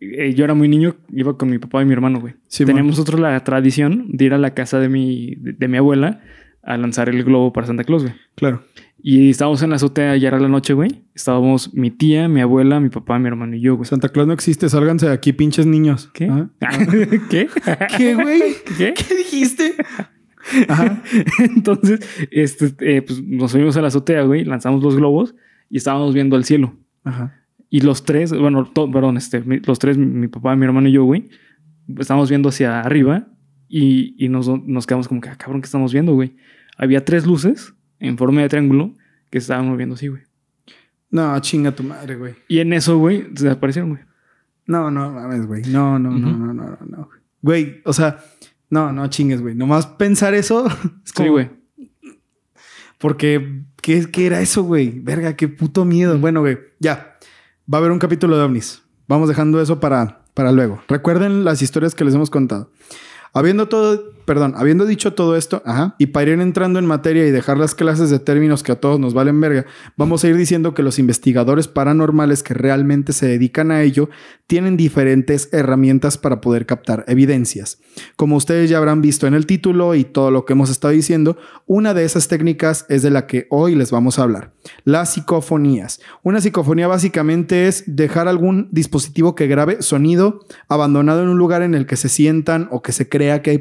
[0.00, 2.34] Eh, Yo era muy niño, iba con mi papá y mi hermano, güey.
[2.48, 5.78] Sí, Teníamos nosotros la tradición de ir a la casa de mi, de, de mi
[5.78, 6.20] abuela
[6.62, 8.14] a lanzar el globo para Santa Claus, güey.
[8.34, 8.62] Claro.
[9.02, 11.02] Y estábamos en la azotea, ya era la noche, güey.
[11.14, 13.86] Estábamos mi tía, mi abuela, mi papá, mi hermano y yo, güey.
[13.86, 16.10] Santa Claus no existe, sálganse de aquí, pinches niños.
[16.14, 16.28] ¿Qué?
[16.30, 16.48] ¿Ah?
[17.30, 17.48] ¿Qué?
[17.98, 18.42] ¿Qué, güey?
[18.78, 18.94] ¿Qué?
[18.94, 19.74] ¿Qué dijiste?
[20.68, 21.02] Ajá.
[21.38, 25.34] Entonces, este, eh, pues nos subimos a la azotea, güey, lanzamos los globos
[25.68, 26.74] y estábamos viendo al cielo.
[27.04, 27.34] Ajá.
[27.68, 30.92] Y los tres, bueno, to- perdón, este, los tres, mi, mi papá, mi hermano y
[30.92, 31.28] yo, güey,
[31.98, 33.28] estábamos viendo hacia arriba
[33.68, 36.36] y, y nos, nos quedamos como que, ah, cabrón, ¿qué estamos viendo, güey?
[36.78, 37.74] Había tres luces
[38.08, 38.94] en forma de triángulo
[39.30, 40.22] que se estaban moviendo así, güey.
[41.10, 42.34] No, chinga tu madre, güey.
[42.48, 44.02] Y en eso, güey, se desaparecieron, güey.
[44.66, 45.62] No, no mames, güey.
[45.62, 47.10] No, no, no, no, no, no, no.
[47.42, 48.24] Güey, o sea,
[48.70, 49.54] no, no chingues, güey.
[49.54, 50.66] Nomás pensar eso
[51.04, 51.50] es como, Sí, güey.
[52.98, 54.98] Porque, ¿qué, qué era eso, güey?
[55.00, 56.18] Verga, qué puto miedo.
[56.18, 57.18] Bueno, güey, ya.
[57.72, 58.82] Va a haber un capítulo de ovnis.
[59.06, 60.82] Vamos dejando eso para, para luego.
[60.88, 62.72] Recuerden las historias que les hemos contado.
[63.34, 65.62] Habiendo todo, perdón, habiendo dicho todo esto,
[65.98, 68.98] y para ir entrando en materia y dejar las clases de términos que a todos
[68.98, 73.70] nos valen verga, vamos a ir diciendo que los investigadores paranormales que realmente se dedican
[73.70, 74.08] a ello
[74.46, 77.78] tienen diferentes herramientas para poder captar evidencias.
[78.16, 81.36] Como ustedes ya habrán visto en el título y todo lo que hemos estado diciendo,
[81.66, 84.52] una de esas técnicas es de la que hoy les vamos a hablar,
[84.84, 86.00] las psicofonías.
[86.22, 91.74] Una psicofonía básicamente es dejar algún dispositivo que grabe sonido abandonado en un lugar en
[91.74, 93.58] el que se sientan o que se crea que hay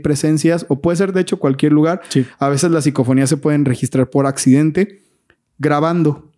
[0.69, 2.01] o puede ser de hecho cualquier lugar.
[2.09, 2.25] Sí.
[2.39, 5.03] A veces las psicofonías se pueden registrar por accidente,
[5.57, 6.31] grabando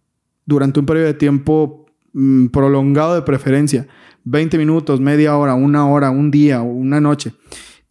[0.45, 3.88] durante un periodo de tiempo mm, prolongado de preferencia,
[4.23, 7.34] 20 minutos, media hora, una hora, un día o una noche.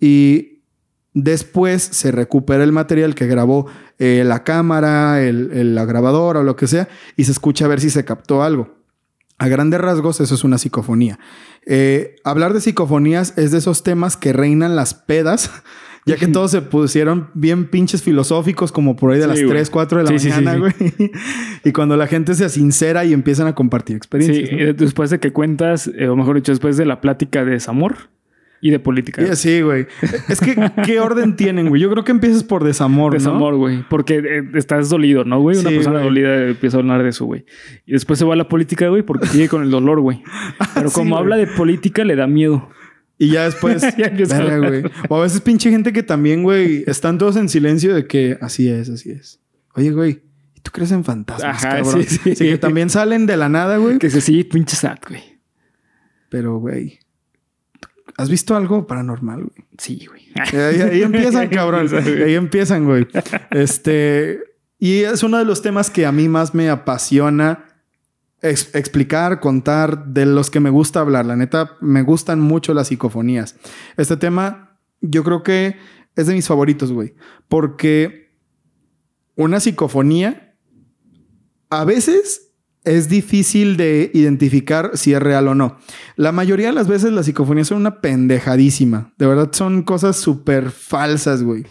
[0.00, 0.62] Y
[1.12, 3.66] después se recupera el material que grabó
[3.98, 7.68] eh, la cámara, el- el- la grabadora o lo que sea, y se escucha a
[7.68, 8.74] ver si se captó algo.
[9.38, 11.18] A grandes rasgos, eso es una psicofonía.
[11.66, 15.50] Eh, hablar de psicofonías es de esos temas que reinan las pedas,
[16.06, 19.50] ya que todos se pusieron bien pinches filosóficos, como por ahí de Sí, las güey.
[19.50, 20.74] 3, 4 de la Sí, sí, sí, mañana, güey.
[21.64, 24.52] y cuando la gente se sincera y empiezan a compartir Sí, experiencias.
[24.52, 24.58] ¿no?
[24.58, 27.96] eh, después de que cuentas, eh, o mejor dicho, después de la plática de desamor
[28.60, 29.34] y de política.
[29.36, 29.86] Sí, güey.
[30.28, 31.82] Es que, ¿qué orden tienen, güey?
[31.82, 33.18] Yo creo que empiezas por desamor, ¿no?
[33.18, 33.84] Desamor, güey.
[33.90, 35.58] Porque eh, estás dolido, ¿no, güey?
[35.58, 36.08] Una Sí, persona güey.
[36.08, 37.44] dolida empieza a hablar de eso, güey.
[37.84, 40.22] Y después se va a la política, güey, porque sigue con el dolor, güey.
[40.74, 42.70] Pero sí, como habla de política, le da miedo.
[43.18, 44.82] Y ya después, verga, güey.
[45.08, 48.68] O a veces pinche gente que también, güey, están todos en silencio de que así
[48.68, 49.40] es, así es.
[49.74, 50.22] Oye, güey,
[50.54, 52.04] ¿y tú crees en fantasmas, Ajá, cabrón?
[52.04, 52.44] sí, sí.
[52.44, 53.98] que también salen de la nada, güey.
[53.98, 55.22] Que se sigue pinche sat, güey.
[56.28, 56.98] Pero, güey,
[58.16, 59.68] ¿has visto algo paranormal, güey?
[59.78, 60.22] Sí, güey.
[60.52, 61.88] Ahí, ahí empiezan, cabrón.
[61.94, 63.06] Ahí empiezan, güey.
[63.50, 64.40] Este.
[64.78, 67.64] Y es uno de los temas que a mí más me apasiona
[68.44, 71.26] ex- explicar, contar, de los que me gusta hablar.
[71.26, 73.56] La neta, me gustan mucho las psicofonías.
[73.96, 75.76] Este tema, yo creo que
[76.14, 77.14] es de mis favoritos, güey.
[77.48, 78.36] Porque
[79.34, 80.56] una psicofonía
[81.70, 82.52] a veces
[82.84, 85.78] es difícil de identificar si es real o no.
[86.16, 89.14] La mayoría de las veces las psicofonías son una pendejadísima.
[89.18, 91.66] De verdad son cosas súper falsas, güey.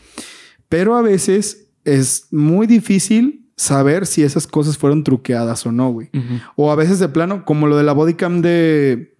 [0.69, 6.09] Pero a veces es muy difícil saber si esas cosas fueron truqueadas o no, güey.
[6.55, 9.15] O a veces de plano, como lo de la bodycam de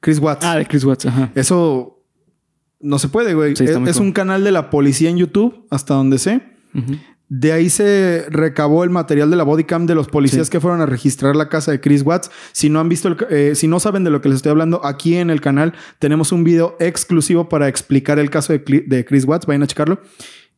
[0.00, 0.44] Chris Watts.
[0.44, 1.30] Ah, de Chris Watts, ajá.
[1.34, 2.02] Eso
[2.80, 3.54] no se puede, güey.
[3.56, 6.40] Sí, es un canal de la policía en YouTube, hasta donde sé.
[7.28, 10.50] De ahí se recabó el material de la bodycam de los policías Sí.
[10.50, 12.28] que fueron a registrar la casa de Chris Watts.
[12.50, 14.84] Si no han visto, el eh, si no saben de lo que les estoy hablando,
[14.84, 19.46] aquí en el canal tenemos un video exclusivo para explicar el caso de, Chris Watts.
[19.46, 20.00] Vayan a checarlo.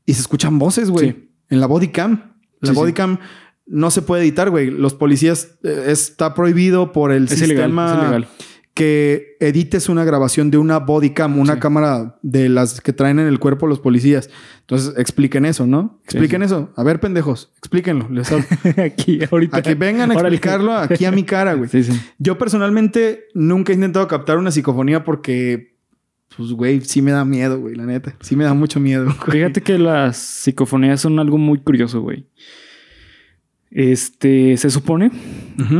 [0.07, 1.31] Y se escuchan voces, güey, Sí.
[1.51, 2.32] en la bodycam.
[2.62, 2.81] La Sí, sí.
[2.81, 3.18] bodycam
[3.66, 4.70] no se puede editar, güey.
[4.70, 8.29] Los policías eh, está prohibido por el Es ilegal, sistema es ilegal.
[8.75, 11.61] que edites una grabación de una bodycam, una Sí.
[11.61, 14.31] cámara de las que traen en el cuerpo los policías.
[14.61, 16.01] Entonces, expliquen eso, ¿no?
[16.05, 16.70] Expliquen eso.
[16.77, 18.09] A ver, pendejos, explíquenlo.
[18.11, 18.31] Les.
[18.79, 19.59] Aquí, ahorita.
[19.59, 21.68] A que vengan a explicarlo aquí a mi cara, güey.
[21.68, 21.92] Sí, sí.
[22.18, 25.71] Yo personalmente nunca he intentado captar una psicofonía porque
[26.37, 28.14] pues, güey, sí me da miedo, güey, la neta.
[28.21, 29.05] Sí me da mucho miedo.
[29.27, 29.38] güey.
[29.38, 32.27] Fíjate que las psicofonías son algo muy curioso, güey.
[33.71, 35.11] Este, se supone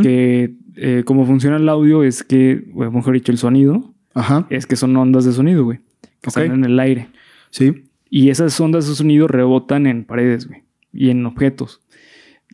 [0.03, 4.67] que eh, como funciona el audio es que, o mejor dicho, el sonido, Ajá, es
[4.67, 5.79] que son ondas de sonido, güey.
[6.23, 6.37] Que Ok.
[6.39, 7.09] están en el aire.
[7.51, 7.85] sí.
[8.15, 10.65] Y esas ondas de sonido rebotan en paredes, güey.
[10.93, 11.81] Y en objetos.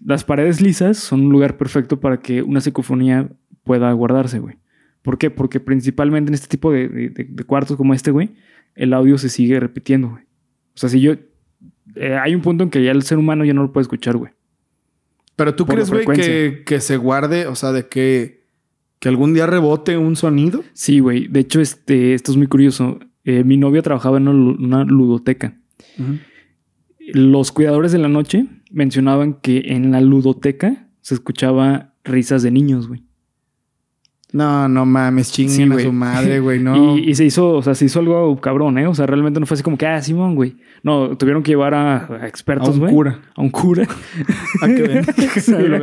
[0.04, 3.28] Las paredes lisas son un lugar perfecto para que una psicofonía
[3.64, 4.54] pueda guardarse, güey.
[5.02, 5.30] ¿Por qué?
[5.30, 8.30] Porque principalmente en este tipo de, de- cuartos como este, güey,
[8.74, 10.24] el audio se sigue repitiendo, güey.
[10.74, 11.14] O sea, si yo...
[11.96, 14.16] eh, hay un punto en que ya el ser humano ya no lo puede escuchar,
[14.16, 14.32] güey.
[15.36, 18.44] Pero tú crees, güey, que, que se guarde, o sea, de que,
[18.98, 20.64] que algún día rebote un sonido.
[20.72, 21.28] Sí, güey.
[21.28, 22.98] De hecho, este, esto es muy curioso.
[23.24, 25.56] Eh, mi novia trabajaba en una ludoteca.
[26.98, 32.88] Los cuidadores de la noche mencionaban que en la ludoteca se escuchaba risas de niños,
[32.88, 33.04] güey.
[34.30, 35.84] No, no mames, chinguen Sí, a güey.
[35.86, 36.98] su madre, güey, no.
[36.98, 38.86] Y, y se hizo, o sea, se hizo algo cabrón, ¿eh?
[38.86, 40.56] O sea, realmente no fue así como que, ah, Simón, güey.
[40.82, 42.92] No, tuvieron que llevar a, a a expertos, un güey.
[42.92, 43.20] cura.
[43.34, 43.86] A un cura.
[44.62, 45.04] A que ven-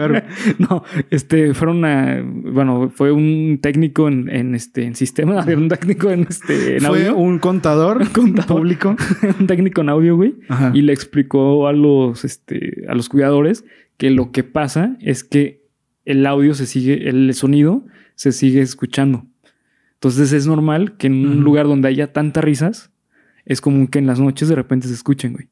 [0.10, 0.22] güey.
[0.60, 6.12] no, este, fueron a, bueno, fue un técnico en, en este, en sistema, un técnico
[6.12, 7.18] en este, en Fue audio.
[7.18, 8.58] un contador, contador.
[8.60, 8.96] público.
[9.40, 10.36] un técnico en audio, güey.
[10.74, 13.66] Y le explicó a los, este, a los cuidadores
[13.98, 15.64] que lo que pasa es que
[16.06, 17.84] el audio se sigue, el sonido
[18.16, 19.26] se sigue escuchando.
[19.96, 22.92] Entonces es normal que en un lugar donde haya tantas risas,
[23.46, 25.48] es común que en las noches de repente se escuchen, güey.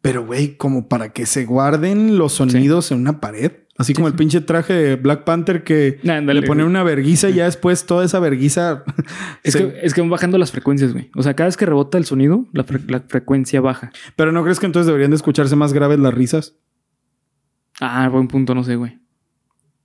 [0.00, 3.52] Pero, güey, como para que se guarden los sonidos en una pared.
[3.76, 6.70] Así como el pinche traje de Black Panther que Nah, le pone güey.
[6.70, 8.82] una verguiza y ya después toda esa verguiza.
[9.44, 11.10] Es, se- que, es que van bajando las frecuencias, güey.
[11.16, 13.90] O sea, cada vez que rebota el sonido, la, fre- la frecuencia baja.
[14.16, 16.56] Pero ¿no crees que entonces deberían de escucharse más graves las risas?
[17.80, 18.98] Ah, buen punto, no sé, güey.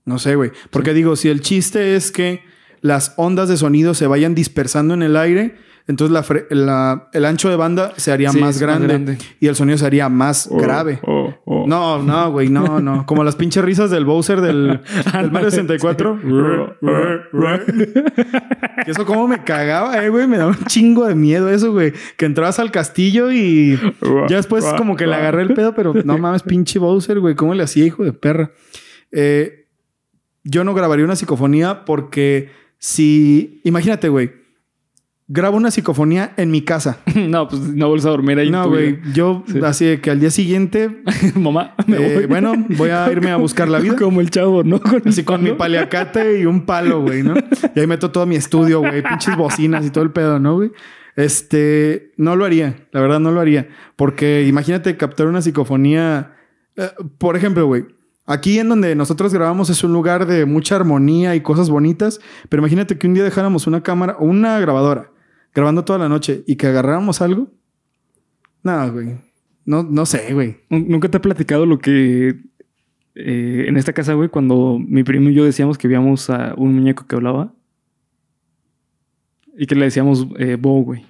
[0.06, 0.52] No sé, güey.
[0.70, 2.44] Porque digo, si el chiste es que
[2.82, 6.14] las ondas de sonido se vayan dispersando en el aire, entonces
[6.50, 10.48] la el ancho de banda se haría Sí, más, grande, y el sonido sería más
[10.50, 11.00] grave.
[11.04, 11.68] Oh, oh.
[11.68, 13.06] No, no, güey, no, no.
[13.08, 14.80] Como las pinches risas del Bowser del,
[15.14, 16.20] del Mario 64.
[18.86, 20.26] Que eso como me cagaba, eh, güey.
[20.26, 21.92] Me daba un chingo de miedo eso, güey.
[22.16, 23.78] Que entrabas al castillo y
[24.30, 27.36] ya después como que le agarré el pedo, pero no mames, pinche Bowser, güey.
[27.36, 28.52] ¿Cómo le hacía, hijo de perra?
[29.12, 29.63] Eh,
[30.44, 33.62] yo no grabaría una psicofonía porque si...
[33.64, 34.32] Imagínate, güey.
[35.28, 37.00] Grabo una psicofonía en mi casa.
[37.16, 38.52] no, pues no vuelves a dormir ahí.
[38.52, 39.00] No, güey.
[39.14, 39.60] Yo Sí.
[39.64, 41.02] así de que al día siguiente...
[41.36, 42.26] Mamá, me eh, voy.
[42.26, 43.96] bueno, voy a irme a buscar la vida.
[43.96, 44.82] Como el chavo, ¿no?
[44.82, 47.36] Con Así con mi paliacate y un palo, güey, ¿no?
[47.74, 50.72] Y ahí meto todo mi estudio, güey, pinches bocinas y todo el pedo, ¿no, güey?
[51.16, 56.34] Este, no lo haría, la verdad no lo haría, porque imagínate captar una psicofonía,
[56.76, 57.86] eh, por ejemplo, güey,
[58.26, 62.62] aquí en donde nosotros grabamos es un lugar de mucha armonía y cosas bonitas, pero
[62.62, 65.12] imagínate que un día dejáramos una cámara o una grabadora
[65.54, 67.50] grabando toda la noche y que agarráramos algo.
[68.64, 69.18] No, güey.
[69.66, 70.58] No, no sé, güey.
[70.70, 72.36] Nunca te he platicado lo que
[73.16, 76.74] eh, en esta casa, güey, cuando mi primo y yo decíamos que veíamos a un
[76.76, 77.54] muñeco que hablaba
[79.56, 81.06] y que le decíamos eh, Bo, güey.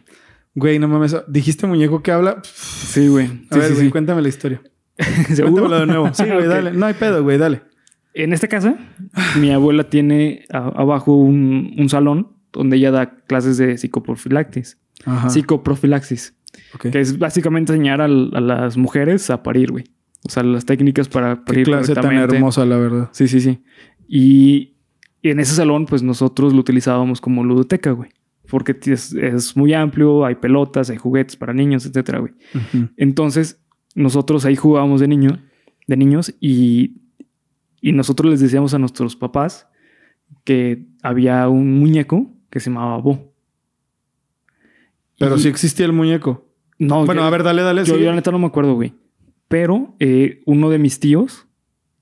[0.56, 1.16] Güey, no mames.
[1.28, 2.42] ¿Dijiste muñeco que habla?
[2.44, 3.26] Sí, güey.
[3.26, 3.92] A Sí, ver, sí, güey, sí.
[3.92, 4.62] cuéntame la historia.
[5.28, 6.14] Cuéntamelo de nuevo.
[6.14, 6.46] Sí, güey, Ok.
[6.46, 6.72] dale.
[6.74, 7.62] No hay pedo, güey, dale.
[8.14, 8.76] En esta casa,
[9.40, 14.78] mi abuela tiene a- abajo un, un salón donde ella da clases de psicoprofilaxis.
[15.06, 15.30] Ajá.
[15.30, 16.36] Psicoprofilaxis.
[16.76, 16.90] Ok.
[16.92, 19.86] Que es básicamente enseñar al- a, las mujeres a parir, güey.
[20.26, 23.10] O sea, las técnicas para Qué parir clase tan hermosa, la verdad.
[23.12, 23.62] Sí, sí, sí.
[24.08, 24.76] Y,
[25.22, 28.12] y en ese salón, pues nosotros lo utilizábamos como ludoteca, güey.
[28.50, 32.34] Porque es, es muy amplio, hay pelotas, hay juguetes para niños, etcétera, güey.
[32.54, 32.90] Ujú.
[32.98, 33.60] Entonces,
[33.96, 35.40] nosotros ahí jugábamos de niño,
[35.88, 37.02] de niños, y,
[37.82, 39.68] y nosotros les decíamos a nuestros papás
[40.44, 43.34] que había un muñeco que se llamaba Bo.
[45.20, 46.48] Pero Y- sí existía el muñeco.
[46.80, 47.86] No, bueno, yo- a ver, dale, dale.
[47.86, 48.94] Yo, yo la neta no me acuerdo, güey.
[49.48, 51.48] Pero eh, uno de mis tíos,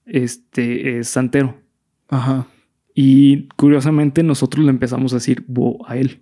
[0.05, 1.61] este, es santero.
[2.07, 2.47] Ajá.
[2.95, 6.21] Y curiosamente nosotros le empezamos a decir Bo a él.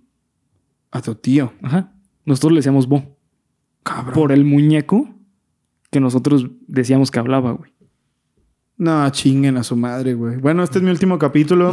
[0.90, 1.52] A tu tío.
[1.62, 1.92] Ajá.
[2.24, 3.16] Nosotros le decíamos Bo.
[3.82, 4.14] Cabrón.
[4.14, 5.08] Por el muñeco
[5.90, 7.72] que nosotros decíamos que hablaba, güey.
[8.76, 10.36] No, chinguen a su madre, güey.
[10.38, 11.70] Bueno, este es mi último capítulo.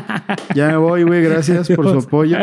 [0.56, 1.22] ya me voy, güey.
[1.22, 2.36] Gracias por su apoyo.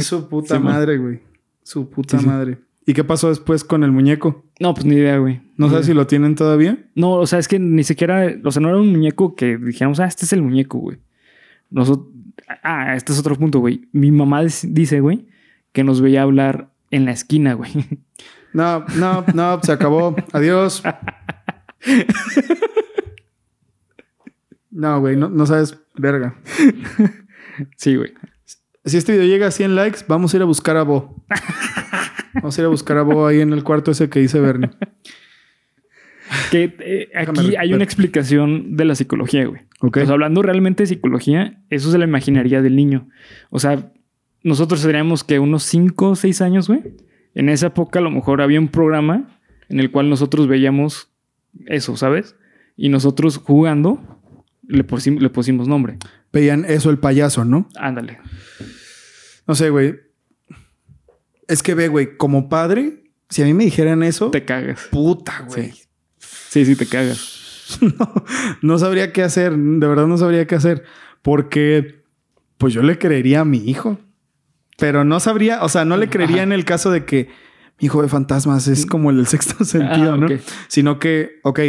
[0.00, 1.20] Su puta Sí, madre, güey.
[1.62, 2.28] Su puta Sí, sí.
[2.28, 2.58] madre.
[2.86, 4.44] ¿Y qué pasó después con el muñeco?
[4.60, 5.40] No, pues ni idea, güey.
[5.56, 6.84] ¿No Ni sabes si lo tienen todavía?
[6.94, 10.00] No, o sea, es que ni siquiera, o sea, no era un muñeco que dijéramos,
[10.00, 10.98] ah, este es el muñeco, güey.
[11.70, 12.08] Nosotros,
[12.62, 13.88] ah, este es otro punto, güey.
[13.92, 15.26] Mi mamá dice- dice, güey,
[15.72, 17.70] que nos veía hablar en la esquina, güey.
[18.54, 20.16] No, no, no, se acabó.
[20.32, 20.82] Adiós.
[24.70, 26.36] No, güey, no, no sabes, verga.
[27.76, 28.12] sí, güey.
[28.84, 31.24] si este video llega a 100 likes, vamos a ir a buscar a Bo.
[32.34, 34.70] vamos a ir a buscar a Bo ahí en el cuarto ese que dice Bernie.
[36.50, 39.62] Que eh, aquí hay una explicación de la psicología, güey.
[39.80, 39.98] Ok.
[39.98, 43.08] O sea, hablando realmente de psicología, eso se la imaginaría del niño.
[43.50, 43.92] O sea,
[44.42, 46.82] nosotros seríamos que unos 5 o 6 años, güey.
[47.34, 49.28] En esa época a lo mejor había un programa
[49.68, 51.10] en el cual nosotros veíamos
[51.66, 52.36] eso, ¿sabes?
[52.76, 54.20] Y nosotros jugando
[54.66, 55.98] le, pusim- le pusimos nombre.
[56.32, 57.68] Veían eso el payaso, ¿no?
[57.76, 58.18] Ándale.
[59.46, 59.96] No sé, güey.
[61.48, 64.88] Es que ve, güey, como padre, si a mí me dijeran eso, Te cagas.
[64.90, 65.72] puta, güey.
[65.72, 65.82] Sí.
[66.18, 67.78] Sí, sí, te cagas.
[67.80, 68.24] no,
[68.62, 69.56] no sabría qué hacer.
[69.56, 70.84] De verdad no sabría qué hacer.
[71.22, 72.02] Porque,
[72.58, 73.98] pues yo le creería a mi hijo.
[74.78, 76.42] Pero no sabría, o sea, no le creería Ajá.
[76.44, 77.28] en el caso de que
[77.80, 80.26] mi hijo de fantasmas es como el sexto sentido, Ah, ¿no?
[80.26, 80.32] ok.
[80.68, 81.60] Sino que, ok,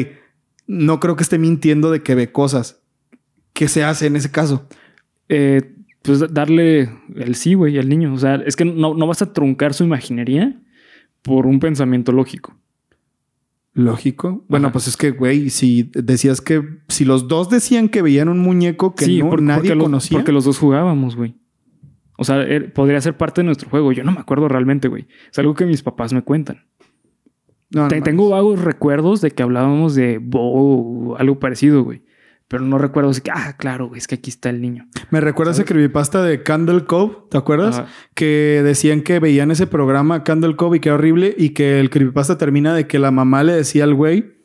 [0.68, 2.82] no creo que esté mintiendo de que ve cosas.
[3.54, 4.68] ¿Qué se hace en ese caso?
[5.30, 8.14] Eh, pues darle el sí, güey, al niño.
[8.14, 10.60] O sea, es que no, no vas a truncar su imaginería
[11.22, 12.58] por un pensamiento lógico.
[13.74, 14.46] Lógico.
[14.48, 14.74] Bueno, Ajá.
[14.74, 18.96] pues es que, güey, si decías que si los dos decían que veían un muñeco
[18.96, 20.18] que no, por- nadie conocía.
[20.18, 21.36] porque los dos jugábamos, güey.
[22.18, 23.92] O sea, er- podría ser parte de nuestro juego.
[23.92, 25.08] Yo no me acuerdo realmente, güey.
[25.32, 26.66] Es algo que mis papás me cuentan.
[27.72, 32.04] No, Te- tengo vagos recuerdos de que hablábamos de Bo o algo parecido, güey.
[32.48, 34.88] Pero no recuerdo así que, ah, claro, güey, es que aquí está el niño.
[35.10, 35.72] Me recuerda ese ¿Sabes?
[35.72, 37.80] creepypasta de Candle Cove, ¿te acuerdas?
[37.80, 37.88] Ajá.
[38.14, 41.90] Que decían que veían ese programa Candle Cove y que era horrible y que el
[41.90, 44.36] creepypasta termina de que la mamá le decía al güey,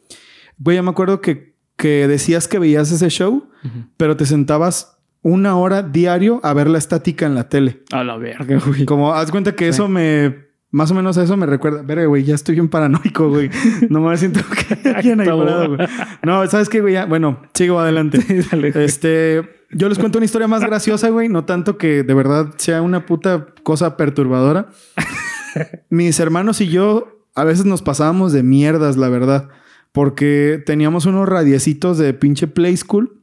[0.56, 3.50] güey, ya me acuerdo que, que decías que veías ese show,
[3.98, 7.82] pero te sentabas una hora diario a ver la estática en la tele.
[7.92, 8.84] A la verga, güey.
[8.86, 9.70] Como, haz cuenta que Sí.
[9.70, 10.48] eso me...
[10.72, 11.82] Más o menos a eso me recuerda.
[11.82, 13.50] Verga, güey, ya estoy bien paranoico, güey.
[13.90, 14.40] No me siento
[14.82, 15.88] que alguien ahí parado, güey.
[16.22, 16.94] No, ¿sabes qué, güey?
[16.94, 18.18] Ya- Bueno, sigo adelante.
[18.52, 18.72] Dale.
[18.76, 21.28] Este, yo les cuento una historia más graciosa, güey.
[21.28, 24.68] No tanto que de verdad sea una puta cosa perturbadora.
[25.88, 29.48] Mis hermanos y yo a veces nos pasábamos de mierdas, la verdad.
[29.92, 33.19] Porque teníamos unos radiecitos de pinche Play School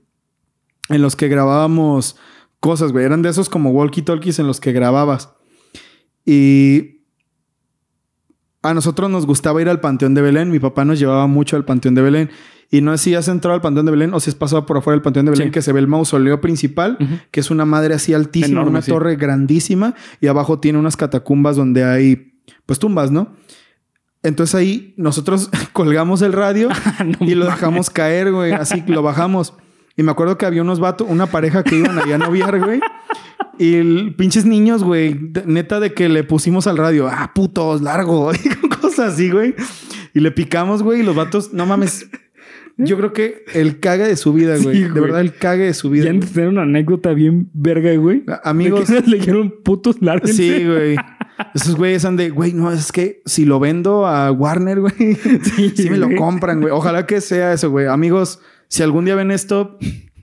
[0.89, 2.15] en los que grabábamos
[2.59, 3.05] cosas, güey.
[3.05, 5.29] Eran de esos como walkie-talkies en los que grababas.
[6.25, 7.01] Y
[8.61, 10.51] a nosotros nos gustaba ir al Panteón de Belén.
[10.51, 12.29] Mi papá nos llevaba mucho al Panteón de Belén.
[12.69, 14.77] Y no sé si has entrado al Panteón de Belén o si has pasado por
[14.77, 15.51] afuera del Panteón de Belén, Sí.
[15.53, 16.97] que se ve el mausoleo principal,
[17.31, 18.91] que es una madre así altísima, Enorme, una sí.
[18.91, 22.33] torre grandísima, y abajo tiene unas catacumbas donde hay,
[22.65, 23.33] pues, tumbas, ¿no?
[24.21, 26.67] Entonces ahí nosotros colgamos el radio
[27.21, 28.51] No y lo dejamos caer, güey.
[28.51, 29.53] Así lo bajamos.
[29.97, 32.79] Y me acuerdo que había unos vatos, una pareja que iban allá a noviar, güey.
[33.57, 35.15] Y pinches niños, güey.
[35.19, 38.31] de- Neta de que le pusimos al radio, ah, putos, largo.
[38.43, 39.55] Y cosas así, güey.
[40.13, 40.99] Y le picamos, güey.
[40.99, 42.07] Y los vatos, no mames.
[42.79, 44.75] Yo creo que el cague de su vida, güey.
[44.77, 45.01] Sí, de güey.
[45.01, 46.05] verdad, el cague de su vida.
[46.05, 48.23] Ya de tener una anécdota bien verga, güey.
[48.43, 48.87] Amigos.
[49.07, 50.29] Le dijeron putos largos.
[50.31, 50.95] Sí, güey.
[51.55, 54.93] Esos güeyes han de, güey, no, es que si lo vendo a Warner, güey,
[55.55, 56.71] Sí, sí me lo compran, güey.
[56.71, 57.87] Ojalá que sea eso, güey.
[57.87, 59.77] Amigos, si algún día ven esto,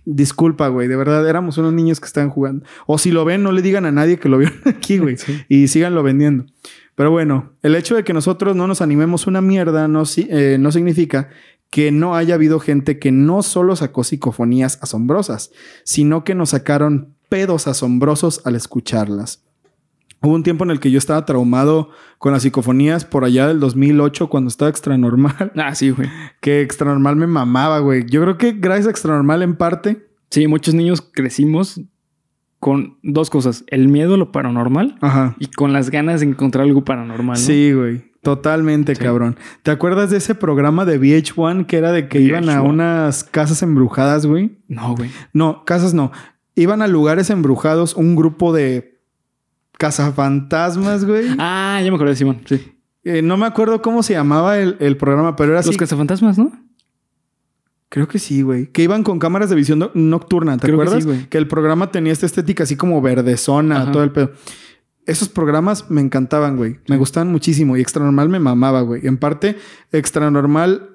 [0.05, 0.89] disculpa, güey.
[0.89, 2.65] De verdad, éramos unos niños que estaban jugando.
[2.87, 5.17] O si lo ven, no le digan a nadie que lo vieron aquí, güey.
[5.17, 5.45] Sí.
[5.49, 6.47] Y síganlo vendiendo.
[6.95, 10.71] Pero bueno, el hecho de que nosotros no nos animemos una mierda no, eh, no
[10.71, 11.29] significa
[11.71, 15.51] que no haya habido gente que no solo sacó psicofonías asombrosas,
[15.83, 19.44] sino que nos sacaron pedos asombrosos al escucharlas.
[20.25, 23.61] Hubo un tiempo en el que yo estaba traumado con las psicofonías por allá del
[23.61, 25.53] 2008 cuando estaba extra normal.
[25.57, 26.09] Ah, sí, güey.
[26.41, 28.07] Que extra normal me mamaba, güey.
[28.07, 30.07] Yo creo que gracias a extra normal en parte.
[30.31, 31.81] Sí, muchos niños crecimos
[32.59, 35.37] con dos cosas: el miedo a lo paranormal Ajá.
[35.39, 37.37] y con las ganas de encontrar algo paranormal.
[37.37, 37.43] ¿no?
[37.45, 38.13] Sí, güey.
[38.23, 39.03] Totalmente, Sí.
[39.03, 39.37] cabrón.
[39.63, 42.69] ¿Te acuerdas de ese programa de VH1 que era de que iban a VH1?
[42.71, 44.57] unas casas embrujadas, güey?
[44.67, 45.11] No, güey.
[45.35, 46.11] No, casas no.
[46.55, 48.94] Iban a lugares embrujados un grupo de
[49.79, 51.29] cazafantasmas, güey.
[51.39, 52.41] Ah, ya me acordé de Simón.
[52.47, 52.73] Sí.
[53.05, 55.69] Eh, no me acuerdo cómo se llamaba el, el programa, pero era así.
[55.69, 56.53] Los cazafantasmas, ¿no?
[57.91, 58.67] Creo que sí, güey.
[58.73, 61.05] Que iban con cámaras de visión no- nocturna, ¿te Creo que acuerdas?
[61.05, 61.29] sí, güey.
[61.29, 63.93] que el programa tenía esta estética así como verdezona, Ajá.
[63.93, 64.33] todo el pedo.
[65.07, 66.79] Esos programas me encantaban, güey.
[66.89, 67.77] Me gustaban muchísimo.
[67.77, 69.07] Y Extra Normal me mamaba, güey.
[69.07, 69.57] En parte,
[69.93, 70.91] Extra Normal...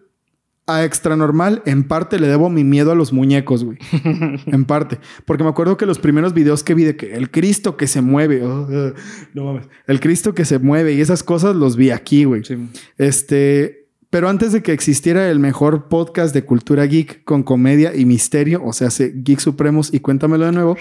[0.76, 3.78] A Extra Normal, en parte le debo mi miedo a los muñecos, güey.
[4.46, 5.00] en parte.
[5.26, 8.02] Porque me acuerdo que los primeros videos que vi de que el Cristo que se
[8.02, 8.44] mueve...
[8.44, 8.94] oh, oh,
[9.34, 9.68] no mames.
[9.88, 12.44] El Cristo que se mueve y esas cosas los vi aquí, güey.
[12.44, 12.56] Sí.
[12.98, 18.06] Este, pero antes de que existiera el mejor podcast de cultura geek con comedia y
[18.06, 20.78] misterio, o sea, se- Geek Supremos y cuéntamelo de nuevo,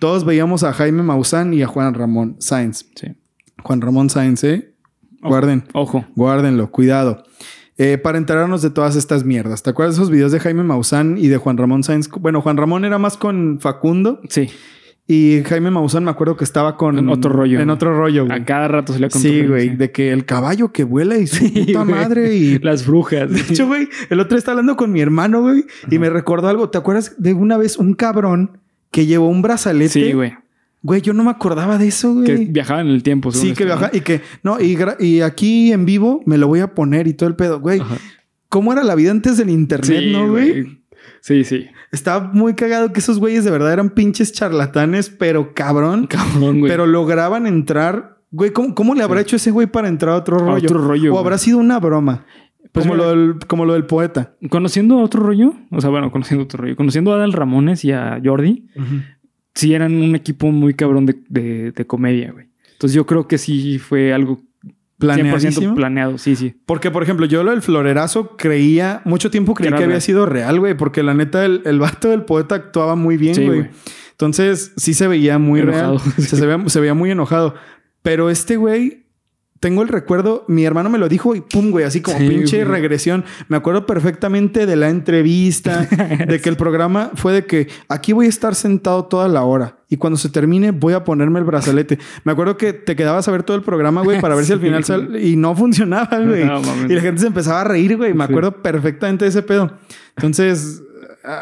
[0.00, 2.86] todos veíamos a Jaime Maussan y a Juan Ramón Sáenz.
[2.94, 3.08] Sí.
[3.62, 4.74] Juan Ramón Sáenz, ¿eh?
[5.22, 6.04] Guarden, Ojo.
[6.16, 7.22] guárdenlo, cuidado.
[7.82, 9.64] Eh, para enterarnos de todas estas mierdas.
[9.64, 12.08] ¿Te acuerdas de esos videos de Jaime Maussan y de Juan Ramón Sáenz?
[12.08, 14.50] Bueno, Juan Ramón era más con Facundo Sí.
[15.08, 16.96] Y Jaime Maussan me acuerdo que estaba con...
[16.96, 18.38] En otro rollo, En otro rollo, güey.
[18.38, 19.70] A cada rato se le Sí, güey.
[19.70, 22.58] De que el caballo que vuela y su puta madre y...
[22.62, 23.28] Las brujas.
[23.28, 26.70] De hecho, güey, el otro estaba hablando con mi hermano, güey, y me recordó algo.
[26.70, 28.58] ¿Te acuerdas de una vez un cabrón
[28.92, 29.88] que llevó un brazalete?
[29.88, 30.34] Sí, güey.
[30.82, 32.24] Güey, yo no me acordaba de eso, güey.
[32.26, 33.30] Que viajaba en el tiempo.
[33.32, 33.96] Sí, que esto, viaja ¿no?
[33.96, 34.76] y que no, y,
[35.06, 37.80] y aquí en vivo me lo voy a poner y todo el pedo, güey.
[37.80, 37.96] Ajá.
[38.48, 40.80] ¿Cómo era la vida antes del internet, Sí, no, güey?
[41.20, 41.66] Sí, sí.
[41.92, 46.06] Estaba muy cagado que esos güeyes de verdad eran pinches charlatanes, pero cabrón.
[46.10, 46.70] Cabrón, güey.
[46.70, 48.18] Pero lograban entrar.
[48.30, 50.64] Güey, ¿cómo, cómo le habrá hecho ese güey para entrar a otro A rollo?
[50.66, 51.24] otro rollo, O güey.
[51.24, 52.24] habrá sido una broma.
[52.72, 54.34] Pues como, mira- lo del, como lo del poeta.
[54.50, 57.92] Conociendo a otro rollo, o sea, bueno, conociendo otro rollo, conociendo a Adal Ramones y
[57.92, 58.66] a Jordi,
[59.54, 62.46] sí eran un equipo muy cabrón de, de- de comedia, güey.
[62.72, 64.44] Entonces yo creo que sí fue algo 100%
[64.98, 65.74] Planeadísimo.
[65.74, 66.54] planeado, sí, sí.
[66.64, 70.60] Porque, por ejemplo, yo lo del florerazo creía, mucho tiempo creí Que había sido real,
[70.60, 73.68] güey, porque la neta, el, el vato del poeta actuaba muy bien, Sí, güey.
[74.12, 75.98] Entonces, sí se veía muy Enojado.
[75.98, 76.12] real.
[76.18, 77.54] Se, se veía, se veía muy enojado.
[78.02, 79.01] Pero este güey,
[79.62, 82.56] tengo el recuerdo, mi hermano me lo dijo y pum, güey, así como Sí, pinche
[82.64, 82.68] güey.
[82.68, 83.24] regresión.
[83.46, 85.86] Me acuerdo perfectamente de la entrevista,
[86.28, 89.78] de que el programa fue de que aquí voy a estar sentado toda la hora
[89.88, 92.00] y cuando se termine voy a ponerme el brazalete.
[92.24, 94.60] Me acuerdo que te quedabas a ver todo el programa, güey, para ver si al
[94.66, 95.16] final sal...
[95.22, 96.44] y no funcionaba, güey.
[96.44, 98.14] No, y la gente se empezaba a reír, güey.
[98.14, 98.32] Me Sí.
[98.32, 99.78] acuerdo perfectamente de ese pedo.
[100.16, 100.82] Entonces,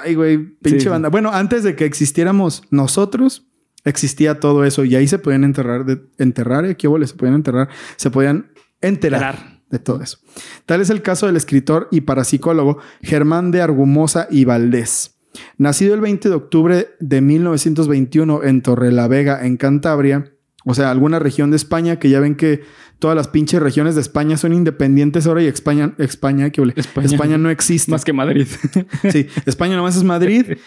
[0.04, 1.08] ay, güey, pinche banda.
[1.08, 3.46] Bueno, antes de que existiéramos nosotros,
[3.84, 6.76] existía todo eso y ahí se podían enterrar, de, enterrar, ¿eh?
[6.76, 7.06] ¿Qué huele?
[7.06, 8.50] Se podían enterrar, se podían
[8.80, 9.62] enterar Enterar.
[9.70, 10.18] de todo eso.
[10.66, 15.16] Tal es el caso del escritor y parapsicólogo Germán de Argumosa y Valdés.
[15.58, 20.32] Nacido el 20 de octubre de 1921 en Torrelavega, en Cantabria,
[20.64, 22.62] o sea, alguna región de España, que ya ven que
[23.00, 26.74] todas las pinches regiones de España son independientes ahora y España, España, ¿qué huele?
[26.76, 27.06] España.
[27.06, 27.90] España no existe.
[27.90, 28.46] Más que Madrid.
[29.10, 30.46] Sí, España nomás es Madrid.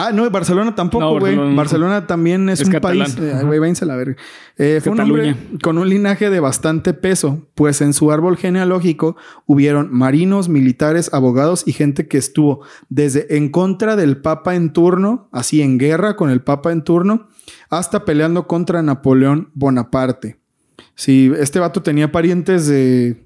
[0.00, 1.56] Ah, no, Barcelona tampoco, No, güey.
[1.56, 3.12] Barcelona también es, Es un catalán.
[3.12, 3.18] país.
[3.18, 4.14] eh, Güey, váyanse a la verga.
[4.56, 9.16] Eh, fue un hombre con un linaje de bastante peso, pues en su árbol genealógico
[9.44, 15.28] hubieron marinos, militares, abogados y gente que estuvo desde en contra del Papa en turno,
[15.32, 17.26] así en guerra con el Papa en turno,
[17.68, 20.38] hasta peleando contra Napoleón Bonaparte.
[20.94, 23.24] Sí, este vato tenía parientes de.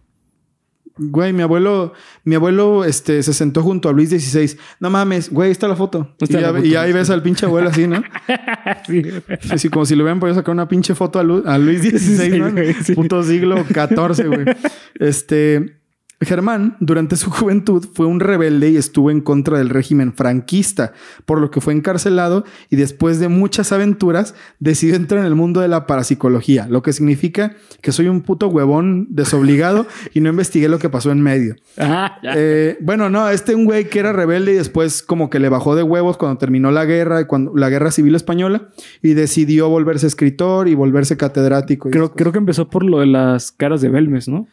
[0.98, 1.94] Güey, mi abuelo,
[2.24, 4.58] mi abuelo este, se sentó junto a Luis XVI.
[4.78, 6.14] No mames, güey, está la foto.
[6.20, 8.02] Está y, la ya- foto, y ahí ves al pinche abuelo así, ¿no?
[8.86, 9.02] sí.
[9.50, 11.98] Así como si le hubieran podido sacar una pinche foto a, Lu- a Luis XVI,
[12.32, 12.52] Sí, ¿no?
[12.52, 12.94] güey, sí.
[12.94, 14.44] Puto siglo XIV, güey.
[15.00, 15.78] Este.
[16.26, 20.92] Germán, durante su juventud, fue un rebelde y estuvo en contra del régimen franquista,
[21.24, 25.60] por lo que fue encarcelado y después de muchas aventuras decidió entrar en el mundo
[25.60, 30.68] de la parapsicología, lo que significa que soy un puto huevón desobligado y no investigué
[30.68, 31.56] lo que pasó en medio.
[31.78, 32.18] Ah.
[32.22, 35.74] Eh, bueno, no, este un güey que era rebelde y después como que le bajó
[35.74, 38.68] de huevos cuando terminó la guerra, y cuando, la guerra civil española,
[39.02, 41.88] y decidió volverse escritor y volverse catedrático.
[41.88, 44.46] y creo, creo que empezó por lo de las caras de Belmes, ¿no?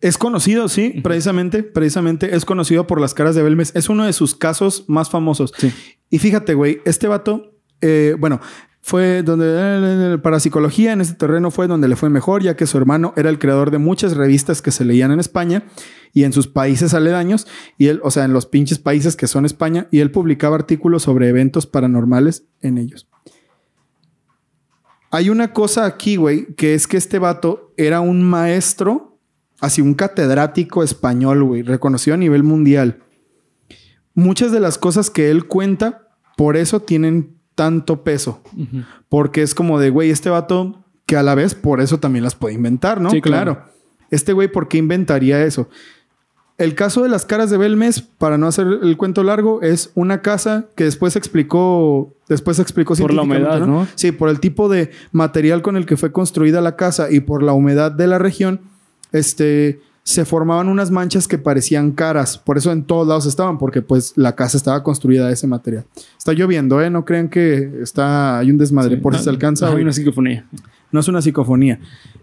[0.00, 3.72] Es conocido, sí, precisamente, precisamente es conocido por las caras de Belmes.
[3.74, 5.52] Es uno de sus casos más famosos.
[5.56, 5.72] Sí.
[6.10, 8.40] Y fíjate, güey, este vato, eh, bueno,
[8.86, 12.78] fue donde para psicología en este terreno fue donde le fue mejor, ya que su
[12.78, 15.64] hermano era el creador de muchas revistas que se leían en España
[16.12, 19.44] y en sus países aledaños, y él, o sea, en los pinches países que son
[19.44, 23.08] España, y él publicaba artículos sobre eventos paranormales en ellos.
[25.10, 29.15] Hay una cosa aquí, güey, que es que este vato era un maestro,
[29.60, 32.98] así un catedrático español, güey, reconocido a nivel mundial.
[34.14, 38.42] Muchas de las cosas que él cuenta, por eso tienen tanto peso.
[39.08, 42.34] Porque es como de, güey, este vato que a la vez por eso también las
[42.34, 43.10] puede inventar, ¿no?
[43.10, 43.62] Sí, claro.
[44.10, 45.68] Este güey, ¿por qué inventaría eso?
[46.58, 50.22] El caso de las caras de Belmes, para no hacer el cuento largo, es una
[50.22, 53.86] casa que después explicó, después explicó Por la humedad, ¿no?
[53.94, 57.42] Sí, por el tipo de material con el que fue construida la casa y por
[57.42, 58.62] la humedad de la región,
[59.18, 62.38] este, se formaban unas manchas que parecían caras.
[62.38, 65.84] Por eso en todos lados estaban, porque pues la casa estaba construida de ese material.
[66.16, 66.90] Está lloviendo, ¿eh?
[66.90, 69.66] No crean que está, hay un desmadre, por si se alcanza.
[69.66, 70.46] a Hay una psicofonía.
[70.92, 71.80] No es una psicofonía.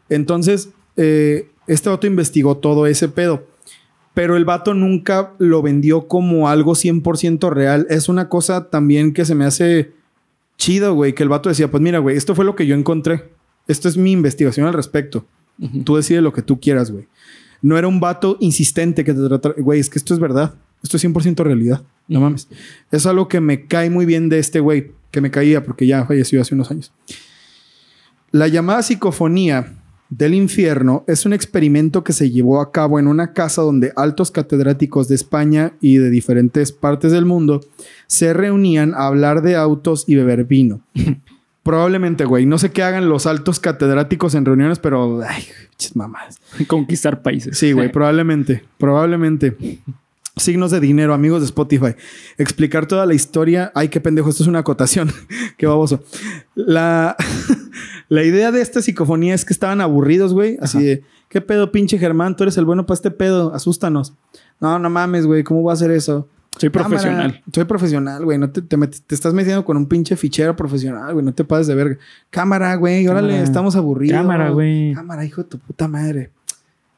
[0.07, 3.45] Entonces, eh, este vato investigó todo ese pedo.
[4.13, 7.85] Pero el vato nunca lo vendió como algo 100% real.
[7.89, 9.91] Es una cosa también que se me hace
[10.57, 11.13] chido, güey.
[11.13, 13.29] Que el vato decía, pues mira, güey, esto fue lo que yo encontré.
[13.67, 15.25] Esto es mi investigación al respecto.
[15.83, 17.07] Tú decides lo que tú quieras, güey.
[17.61, 19.55] No era un vato insistente que te tratara...
[19.57, 20.55] Güey, es que esto es verdad.
[20.81, 21.83] Esto es 100% realidad.
[22.07, 22.49] No mames.
[22.91, 24.91] Es algo que me cae muy bien de este güey.
[25.11, 26.91] Que me caía porque ya falleció hace unos años.
[28.31, 29.75] La llamada psicofonía
[30.09, 34.31] del infierno es un experimento que se llevó a cabo en una casa donde altos
[34.31, 37.61] catedráticos de España y de diferentes partes del mundo
[38.07, 40.81] se reunían a hablar de autos y beber vino.
[41.63, 42.45] Probablemente, güey.
[42.45, 45.21] No sé qué hagan los altos catedráticos en reuniones, pero.
[45.25, 45.45] Ay,
[45.95, 46.39] mamadas.
[46.67, 47.57] Conquistar países.
[47.57, 48.63] Sí, güey, probablemente.
[48.77, 49.55] Probablemente.
[50.35, 51.95] Signos de dinero, amigos de Spotify.
[52.37, 53.71] Explicar toda la historia.
[53.75, 55.11] Ay, qué pendejo, esto es una acotación.
[55.57, 56.03] qué baboso.
[56.55, 57.15] La,
[58.09, 60.57] la idea de esta psicofonía es que estaban aburridos, güey.
[60.59, 60.85] Así Ajá.
[60.85, 62.35] de, ¿qué pedo, pinche Germán?
[62.35, 63.53] Tú eres el bueno para este pedo.
[63.53, 64.13] Asústanos.
[64.59, 65.43] No, no mames, güey.
[65.43, 66.27] ¿Cómo voy a hacer eso?
[66.57, 66.89] Soy Cámara.
[66.89, 67.43] profesional.
[67.53, 68.37] Soy profesional, güey.
[68.37, 71.25] No te, te, met- te estás metiendo con un pinche fichero profesional, güey.
[71.25, 71.97] No te pases de verga.
[72.29, 73.07] Cámara, güey.
[73.07, 73.43] Órale, Cámara.
[73.43, 74.17] estamos aburridos.
[74.17, 74.93] Cámara, güey.
[74.93, 76.31] Cámara, hijo de tu puta madre.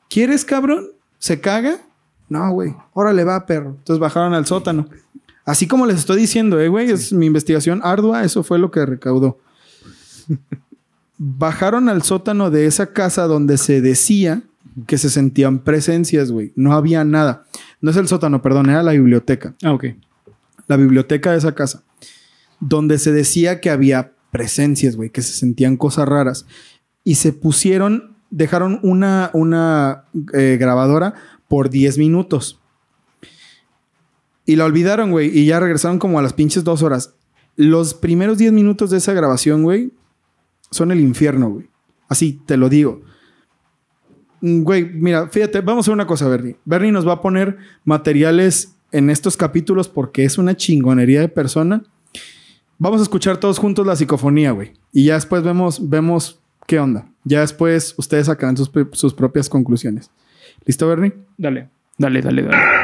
[0.09, 0.87] ¿Quieres, cabrón?
[1.17, 1.77] ¿Se caga?
[2.29, 2.75] No, güey.
[2.93, 3.69] Órale, va, perro.
[3.77, 4.87] Entonces bajaron al sótano.
[5.45, 6.91] Así como les estoy diciendo, eh, güey.
[6.91, 8.23] Es mi investigación ardua.
[8.23, 9.39] Eso fue lo que recaudó.
[11.17, 14.41] bajaron al sótano de esa casa donde se decía
[14.87, 16.51] que se sentían presencias, güey.
[16.55, 17.45] No había nada.
[17.81, 19.85] No es el sótano, perdón, era la biblioteca Ah, ok.
[20.67, 21.83] la biblioteca de esa casa,
[22.59, 26.45] donde se decía que había presencias, güey, que se sentían cosas raras.
[27.03, 31.13] Y se pusieron, dejaron una, una eh, grabadora
[31.47, 32.59] por 10 minutos.
[34.45, 37.15] Y la olvidaron, güey, y ya regresaron como a las pinches dos horas.
[37.55, 39.91] Los primeros 10 minutos de esa grabación, güey,
[40.71, 41.69] son el infierno, güey.
[42.09, 43.01] Así te lo digo.
[44.45, 46.55] Mm, Güey, mira, fíjate, vamos a hacer una cosa, Bernie.
[46.65, 51.83] Bernie nos va a poner materiales en estos capítulos porque es una chingonería de persona.
[52.77, 54.73] Vamos a escuchar todos juntos la psicofonía, güey.
[54.91, 57.07] Y ya después vemos, vemos qué onda.
[57.23, 60.11] Ya después ustedes sacarán sus, sus propias conclusiones.
[60.65, 61.13] ¿Listo, Bernie?
[61.37, 61.69] Dale.
[61.97, 62.74] Dale, dale, dale.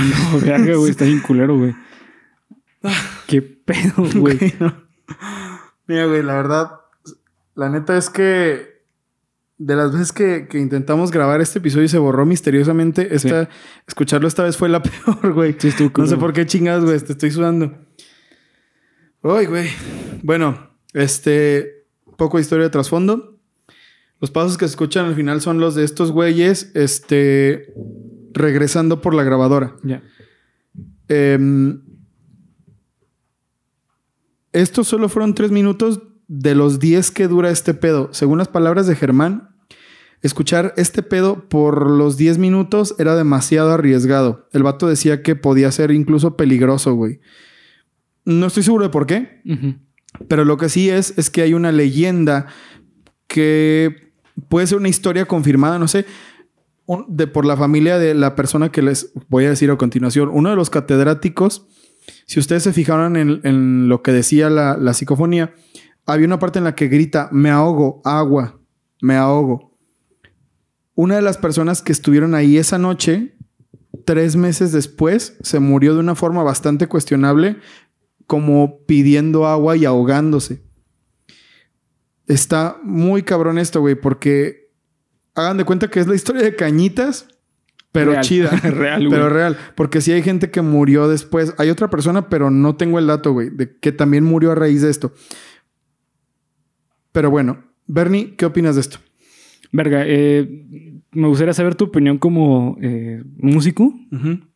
[0.32, 0.40] no.
[0.40, 1.74] Verga, güey, está bien culero, güey.
[3.26, 4.54] Qué pedo, güey.
[4.58, 4.74] No.
[5.86, 6.70] Mira, güey, la verdad,
[7.54, 8.70] la neta es que
[9.58, 13.50] de las veces que, que intentamos grabar este episodio y se borró misteriosamente, esta,
[13.86, 15.54] escucharlo esta vez fue la peor, güey.
[15.58, 17.76] Sí, No sé por qué chingados, güey, te estoy sudando.
[19.22, 19.68] Ay, güey.
[20.22, 21.84] Bueno, este,
[22.16, 23.38] poco de historia de trasfondo.
[24.18, 27.72] Los pasos que se escuchan al final son los de estos güeyes, este,
[28.32, 29.76] regresando por la grabadora.
[29.82, 30.02] Ya.
[31.08, 31.82] Em,
[34.52, 38.08] estos solo fueron tres minutos de los 10 que dura este pedo.
[38.12, 39.50] Según las palabras de Germán,
[40.22, 44.48] escuchar este pedo por los 10 minutos era demasiado arriesgado.
[44.52, 47.20] El vato decía que podía ser incluso peligroso, güey.
[48.24, 49.42] No estoy seguro de por qué,
[50.28, 52.46] pero lo que sí es, es que hay una leyenda
[53.26, 54.12] que
[54.48, 56.04] puede ser una historia confirmada, no sé,
[57.08, 60.28] de, por la familia de la persona que les voy a decir a continuación.
[60.32, 61.66] Uno de los catedráticos,
[62.26, 65.54] si ustedes se fijaron en, en lo que decía la, la psicofonía,
[66.06, 68.60] había una parte en la que grita, me ahogo, agua,
[69.00, 69.78] me ahogo.
[70.94, 73.36] Una de las personas que estuvieron ahí esa noche,
[74.04, 77.56] tres meses después, se murió de una forma bastante cuestionable,
[78.26, 80.62] como pidiendo agua y ahogándose.
[82.26, 84.59] Está muy cabrón esto, güey, porque
[85.34, 87.28] hagan de cuenta que es la historia de cañitas,
[87.92, 88.24] pero Real.
[88.24, 88.50] chida.
[88.62, 89.10] Real, güey.
[89.10, 89.56] Pero real.
[89.74, 91.54] Porque sí hay gente que murió después.
[91.58, 94.82] Hay otra persona, pero no tengo el dato, güey, de que también murió a raíz
[94.82, 95.12] de esto.
[97.12, 98.98] Pero bueno, Bernie, ¿qué opinas de esto?
[99.72, 100.48] Verga, eh,
[101.12, 103.92] me gustaría saber tu opinión como eh, músico.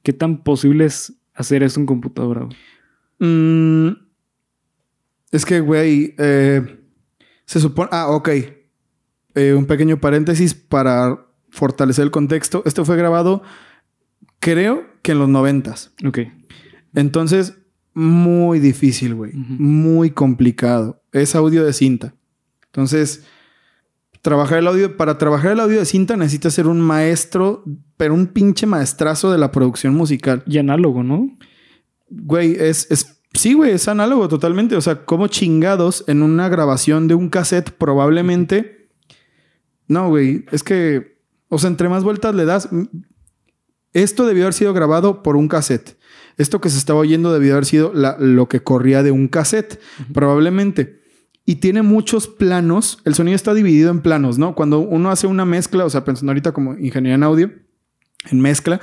[0.02, 2.42] ¿Qué tan posible es hacer esto en computadora?
[2.44, 2.56] güey?
[3.18, 3.96] Mm,
[5.32, 6.62] es que, güey, eh,
[7.44, 7.88] se supone...
[7.92, 8.28] Ah, ok.
[9.34, 12.62] Eh, un pequeño paréntesis para fortalecer el contexto.
[12.66, 13.42] Esto fue grabado,
[14.38, 15.92] creo que en los noventas.
[16.06, 16.20] Ok.
[16.94, 17.58] Entonces,
[17.94, 19.32] muy difícil, güey.
[19.34, 21.02] Muy complicado.
[21.12, 22.14] Es audio de cinta.
[22.66, 23.24] Entonces,
[24.22, 27.64] trabajar el audio, para trabajar el audio de cinta necesitas ser un maestro,
[27.96, 30.42] pero un pinche maestrazo de la producción musical.
[30.46, 31.36] Y análogo, ¿no?
[32.08, 34.76] Güey, es, es, sí, güey, es análogo totalmente.
[34.76, 38.83] O sea, como chingados en una grabación de un cassette probablemente...
[39.88, 41.18] No, güey, es que,
[41.48, 42.68] o sea, entre más vueltas le das...
[43.92, 45.96] Esto debió haber sido grabado por un cassette.
[46.36, 49.80] Esto que se estaba oyendo debió haber sido la- lo que corría de un cassette,
[50.12, 51.00] probablemente.
[51.44, 52.98] Y tiene muchos planos.
[53.04, 54.54] El sonido está dividido en planos, ¿no?
[54.56, 57.52] Cuando uno hace una mezcla, o sea, pensando ahorita como ingeniería en audio,
[58.32, 58.80] en mezcla,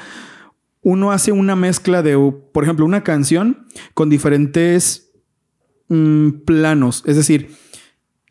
[0.82, 2.16] uno hace una mezcla de,
[2.54, 5.12] por ejemplo, una canción con diferentes
[5.90, 7.04] mm, planos.
[7.06, 7.50] Es decir,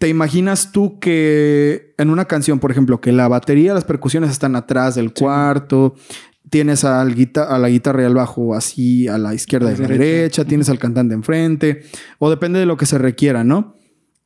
[0.01, 4.57] te imaginas tú que en una canción, por ejemplo, que la batería, las percusiones están
[4.57, 5.94] atrás del cuarto,
[6.48, 9.74] tienes al guita- a la guitarra y al bajo así a la izquierda A y
[9.74, 10.05] a la derecha.
[10.05, 11.82] derecha, tienes al cantante enfrente,
[12.18, 13.76] o depende de lo que se requiera, ¿no?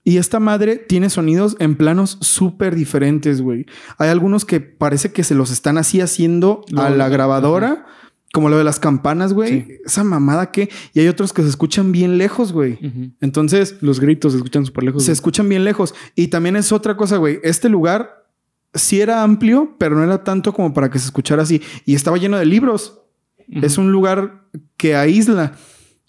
[0.05, 3.67] Y esta madre tiene sonidos en planos súper diferentes, güey.
[3.99, 7.87] Hay algunos que parece que se los están así haciendo a la grabadora,
[8.35, 9.49] como lo de las campanas, güey.
[9.63, 9.69] Sí.
[9.87, 10.69] Esa mamada que...
[10.93, 12.81] Y hay otros que se escuchan bien lejos, güey.
[13.21, 15.05] Entonces, Los gritos se escuchan súper lejos.
[15.05, 15.13] se güey.
[15.13, 15.95] escuchan bien lejos.
[16.17, 17.39] Y también es otra cosa, güey.
[17.45, 18.27] Este lugar
[18.75, 21.63] sí era amplio, pero no era tanto como para que se escuchara así.
[21.87, 23.03] Y estaba lleno de libros.
[23.49, 25.53] Es un lugar que aísla.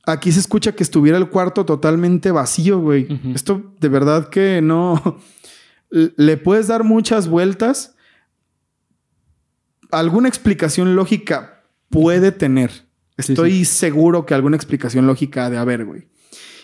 [0.07, 3.07] Aquí se escucha que estuviera el cuarto totalmente vacío, güey.
[3.35, 5.19] Esto de verdad que no.
[5.91, 7.95] Le puedes dar muchas vueltas.
[9.91, 11.54] Alguna explicación lógica
[11.89, 12.71] puede tener.
[13.17, 16.07] Sí, Estoy seguro que alguna explicación lógica ha de haber, güey.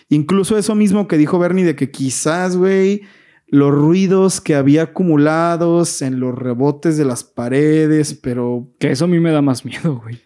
[0.09, 3.03] Incluso eso mismo que dijo Bernie de que quizás, güey,
[3.47, 9.07] los ruidos que había acumulados en los rebotes de las paredes, pero Que eso a
[9.07, 10.19] mí me da más miedo, güey.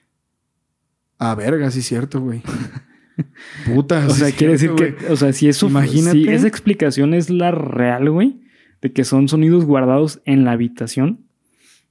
[1.20, 2.42] a verga, sí es cierto, güey.
[3.66, 6.18] Puta, O sea, quiere decir que, o sea, si eso, Imagínate.
[6.18, 8.42] si esa explicación es la real, güey,
[8.82, 11.26] de que son sonidos guardados en la habitación,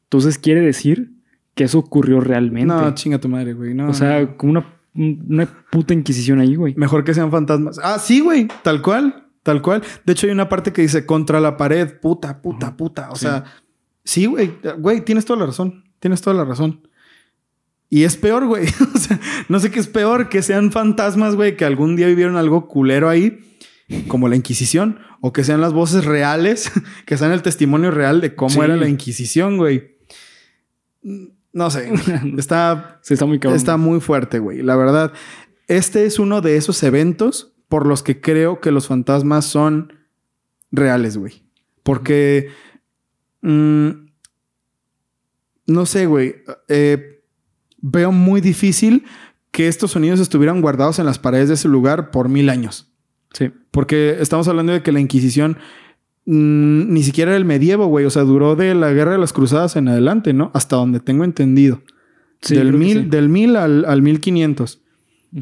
[0.05, 1.14] entonces quiere decir
[1.55, 2.66] que eso ocurrió realmente.
[2.74, 3.74] No, chinga tu madre, güey.
[3.74, 6.74] No, o sea, como una, una puta inquisición ahí, güey.
[6.76, 7.78] mejor que sean fantasmas.
[7.82, 9.82] Ah, sí, güey, tal cual, tal cual.
[10.05, 13.11] De hecho, hay una parte que dice contra la pared, puta, puta, puta.
[13.11, 13.26] O Sí.
[13.26, 13.44] sea,
[14.05, 15.84] sí, güey, güey, tienes toda la razón.
[16.00, 16.86] Tienes toda la razón.
[17.88, 18.66] Y es peor, güey.
[18.94, 22.36] o sea, no sé qué es peor que sean fantasmas, güey, que algún día vivieron
[22.36, 23.38] algo culero ahí,
[24.09, 26.72] como la Inquisición, o que sean las voces reales,
[27.07, 28.61] que sean el testimonio real de cómo Sí.
[28.61, 29.94] era la Inquisición, güey.
[31.55, 31.90] No sé.
[32.36, 33.57] Está Sí, está muy cabrón.
[33.57, 34.61] Está muy fuerte, güey.
[34.61, 35.12] La verdad,
[35.68, 39.94] este es uno de esos eventos por los que creo que los fantasmas son
[40.70, 41.44] reales, güey.
[41.82, 42.50] Porque...
[43.40, 43.88] mm,
[45.66, 46.36] no sé, güey.
[46.68, 47.22] Eh,
[47.78, 49.05] veo muy difícil
[49.50, 52.92] que estos sonidos estuvieran guardados en las paredes de ese lugar por mil años.
[53.32, 53.52] Sí.
[53.70, 55.59] Porque estamos hablando de que la Inquisición
[56.27, 58.05] mm, ni siquiera era el medievo, güey.
[58.07, 60.51] O sea, duró de la Guerra de las Cruzadas en adelante, ¿no?
[60.55, 61.83] Hasta donde tengo entendido.
[62.41, 63.09] Sí, del, mil, sí.
[63.09, 64.83] del mil al, al 1500.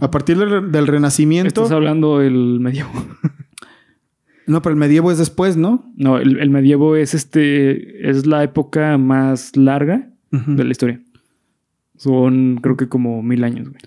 [0.00, 1.48] A partir del, del Renacimiento.
[1.48, 2.90] Estás hablando del medievo.
[4.46, 5.90] No, pero el medievo es después, ¿no?
[5.96, 8.08] No, el, el medievo es este.
[8.08, 11.00] Es la época más larga de la historia.
[11.96, 13.80] Son, creo que como mil años, güey.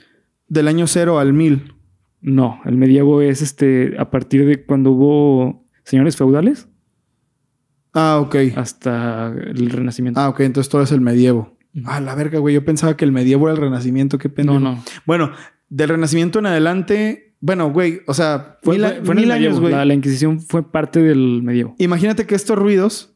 [0.47, 1.73] Del año cero al mil.
[2.21, 3.95] No, el medievo es este.
[3.99, 6.69] A partir de cuando hubo señores feudales
[7.95, 8.35] Ah, ok.
[8.55, 10.19] hasta el renacimiento.
[10.19, 10.41] Ah, ok.
[10.41, 11.57] Entonces todo es el medievo.
[11.73, 11.85] Ujú.
[11.87, 12.53] Ah, la verga, güey.
[12.53, 14.17] Yo pensaba que el medievo era el renacimiento.
[14.17, 14.59] Qué pendejo.
[14.59, 14.83] no, no.
[15.05, 15.31] Bueno,
[15.69, 17.35] del renacimiento en adelante.
[17.39, 18.01] Bueno, güey.
[18.07, 19.71] O sea, Fue, mil, fue- fue en mil el años, güey.
[19.73, 21.75] La, la Inquisición fue parte del medievo.
[21.79, 23.15] Imagínate que estos ruidos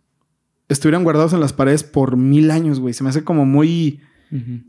[0.70, 2.94] estuvieran guardados en las paredes por mil años, güey.
[2.94, 4.02] Se me hace como muy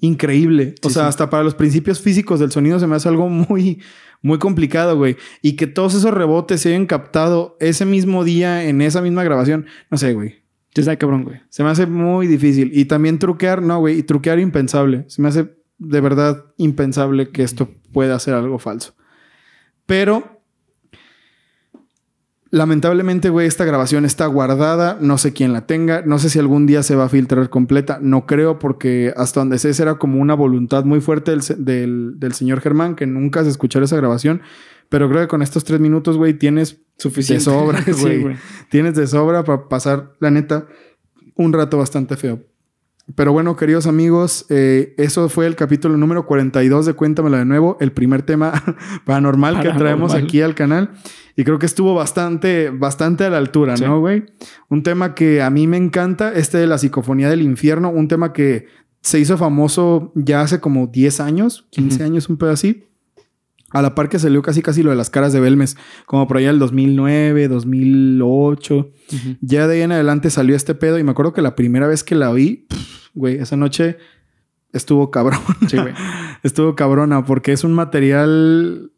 [0.00, 0.74] increíble.
[0.82, 1.08] O Sí, sea, sí.
[1.10, 3.80] hasta para los principios físicos del sonido se me hace algo muy,
[4.22, 5.16] muy complicado, güey.
[5.42, 9.66] Y que todos esos rebotes se hayan captado ese mismo día en esa misma grabación.
[9.90, 10.40] No sé, güey.
[10.74, 11.40] Ya está cabrón, güey.
[11.48, 12.70] Se me hace muy difícil.
[12.72, 13.98] Y también truquear, no, güey.
[13.98, 15.04] Y truquear impensable.
[15.08, 18.94] Se me hace de verdad impensable que esto pueda ser algo falso.
[19.86, 20.39] Pero,
[22.50, 24.98] lamentablemente, güey, esta grabación está guardada.
[25.00, 26.02] No sé quién la tenga.
[26.04, 27.98] No sé si algún día se va a filtrar completa.
[28.00, 32.32] No creo porque hasta donde sé era como una voluntad muy fuerte del, del- del
[32.32, 34.42] señor Germán que nunca se escuchara esa grabación.
[34.88, 37.44] Pero creo que con estos tres minutos, güey, tienes Suficiente.
[37.44, 38.36] de sobra, güey.
[38.70, 40.66] Tienes de sobra para pasar, la neta,
[41.36, 42.40] un rato bastante feo.
[43.16, 47.76] Pero bueno, queridos amigos, eh, eso fue el capítulo número 42 de Cuéntamelo de nuevo,
[47.80, 48.52] el primer tema
[49.04, 50.90] paranormal, que traemos aquí al canal.
[51.36, 53.84] Y creo que estuvo bastante, bastante a la altura, Sí.
[53.84, 54.24] ¿no, güey?
[54.68, 58.32] Un tema que a mí me encanta, este de la psicofonía del infierno, un tema
[58.32, 58.66] que
[59.00, 62.04] se hizo famoso ya hace como 10 años, 15 Ujú.
[62.04, 62.84] años, un pedo así.
[63.72, 66.36] A la par que salió casi casi lo de las caras de Belmes, como por
[66.36, 68.76] allá del 2009, 2008.
[68.76, 69.36] Ujú.
[69.40, 72.02] Ya de ahí en adelante salió este pedo y me acuerdo que la primera vez
[72.04, 73.96] que la oí, pff, güey, esa noche
[74.72, 75.40] estuvo cabrón.
[75.68, 75.94] Sí, güey.
[76.42, 78.92] estuvo cabrona porque es un material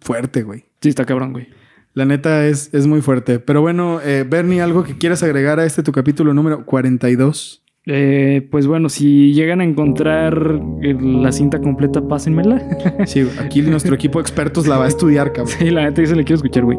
[0.00, 0.64] fuerte, güey.
[0.80, 1.48] Sí, está cabrón, güey.
[1.94, 3.38] La neta es, es muy fuerte.
[3.38, 7.64] Pero bueno, eh, Bernie, ¿algo que quieras agregar a este tu capítulo número 42?
[7.86, 12.62] Eh, pues bueno, si llegan a encontrar la cinta completa, pásenmela.
[13.06, 15.54] Sí, aquí nuestro equipo de expertos la va a estudiar, cabrón.
[15.58, 16.78] sí, la neta, yo se la quiero escuchar, güey.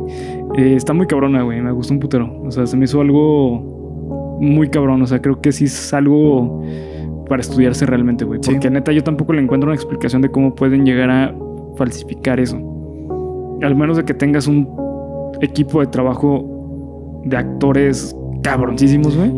[0.57, 1.61] Eh, está muy cabrona, güey.
[1.61, 2.41] Me gustó un putero.
[2.41, 3.74] O sea, se me hizo algo
[4.39, 5.01] muy cabrón.
[5.01, 6.63] O sea, creo que sí es algo
[7.27, 8.39] para estudiarse realmente, güey.
[8.43, 8.51] Sí.
[8.51, 11.35] Porque neta, yo tampoco le encuentro una explicación de cómo pueden llegar a
[11.77, 12.57] falsificar eso.
[13.61, 14.67] Al menos de que tengas un
[15.41, 19.31] equipo de trabajo de actores cabroncísimos, güey.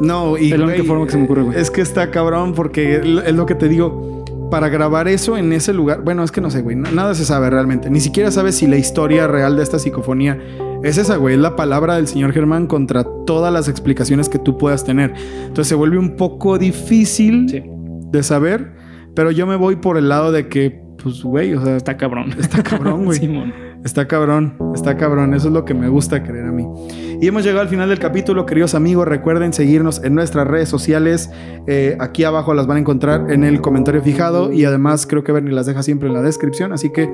[0.00, 1.58] No, y Es la única forma que se me ocurre, güey.
[1.58, 4.19] Es que está cabrón porque es lo que te digo.
[4.50, 7.24] Para grabar eso en ese lugar, bueno, es que no sé, güey, na- nada se
[7.24, 7.88] sabe realmente.
[7.90, 10.38] Ni siquiera sabes si la historia real de esta psicofonía
[10.82, 14.58] es esa, güey, es la palabra del señor Germán contra todas las explicaciones que tú
[14.58, 15.14] puedas tener.
[15.42, 17.62] Entonces se vuelve un poco difícil Sí.
[18.10, 18.72] de saber,
[19.14, 22.34] pero yo me voy por el lado de que, pues, güey, o sea, Está cabrón.
[22.40, 23.18] Está cabrón, güey.
[23.20, 23.52] Simón.
[23.84, 25.32] Está cabrón, está cabrón.
[25.32, 26.66] Eso es lo que me gusta creer a mí.
[27.20, 29.06] Y hemos llegado al final del capítulo, queridos amigos.
[29.06, 31.30] Recuerden seguirnos en nuestras redes sociales.
[31.66, 34.50] Eh, aquí abajo las van a encontrar en el comentario fijado.
[34.50, 36.72] Y además creo que Bernie las deja siempre en la descripción.
[36.72, 37.12] Así que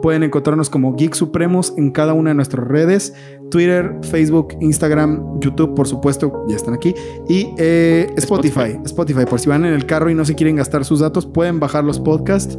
[0.00, 3.12] pueden encontrarnos como Geek Supremos en cada una de nuestras redes.
[3.50, 6.94] Twitter, Facebook, Instagram, YouTube, por supuesto, ya están aquí.
[7.28, 8.78] Y eh, Spotify.
[8.86, 11.60] Spotify, por si van en el carro y no se quieren gastar sus datos, pueden
[11.60, 12.58] bajar los podcasts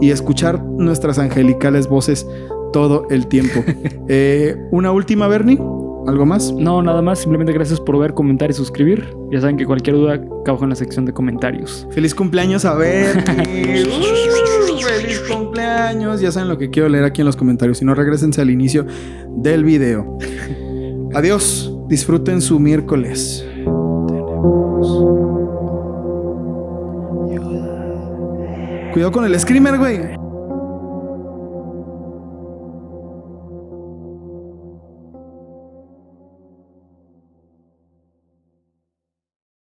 [0.00, 2.28] y escuchar nuestras angelicales voces
[2.72, 3.64] todo el tiempo.
[4.10, 5.58] Eh, una última, Bernie.
[6.08, 6.54] ¿Algo más?
[6.54, 7.18] No, nada más.
[7.18, 9.14] Simplemente gracias por ver, comentar y suscribir.
[9.30, 11.86] Ya saben que cualquier duda acá abajo en la sección de comentarios.
[11.90, 13.86] Feliz cumpleaños a Bernie.
[14.70, 16.20] Uh, feliz cumpleaños.
[16.20, 17.78] Ya saben lo que quiero leer aquí en los comentarios.
[17.78, 18.86] Si no, regresense al inicio
[19.28, 20.16] del video.
[21.14, 21.74] Adiós.
[21.88, 23.44] Disfruten su miércoles.
[28.92, 30.27] Cuidado con el screamer, güey.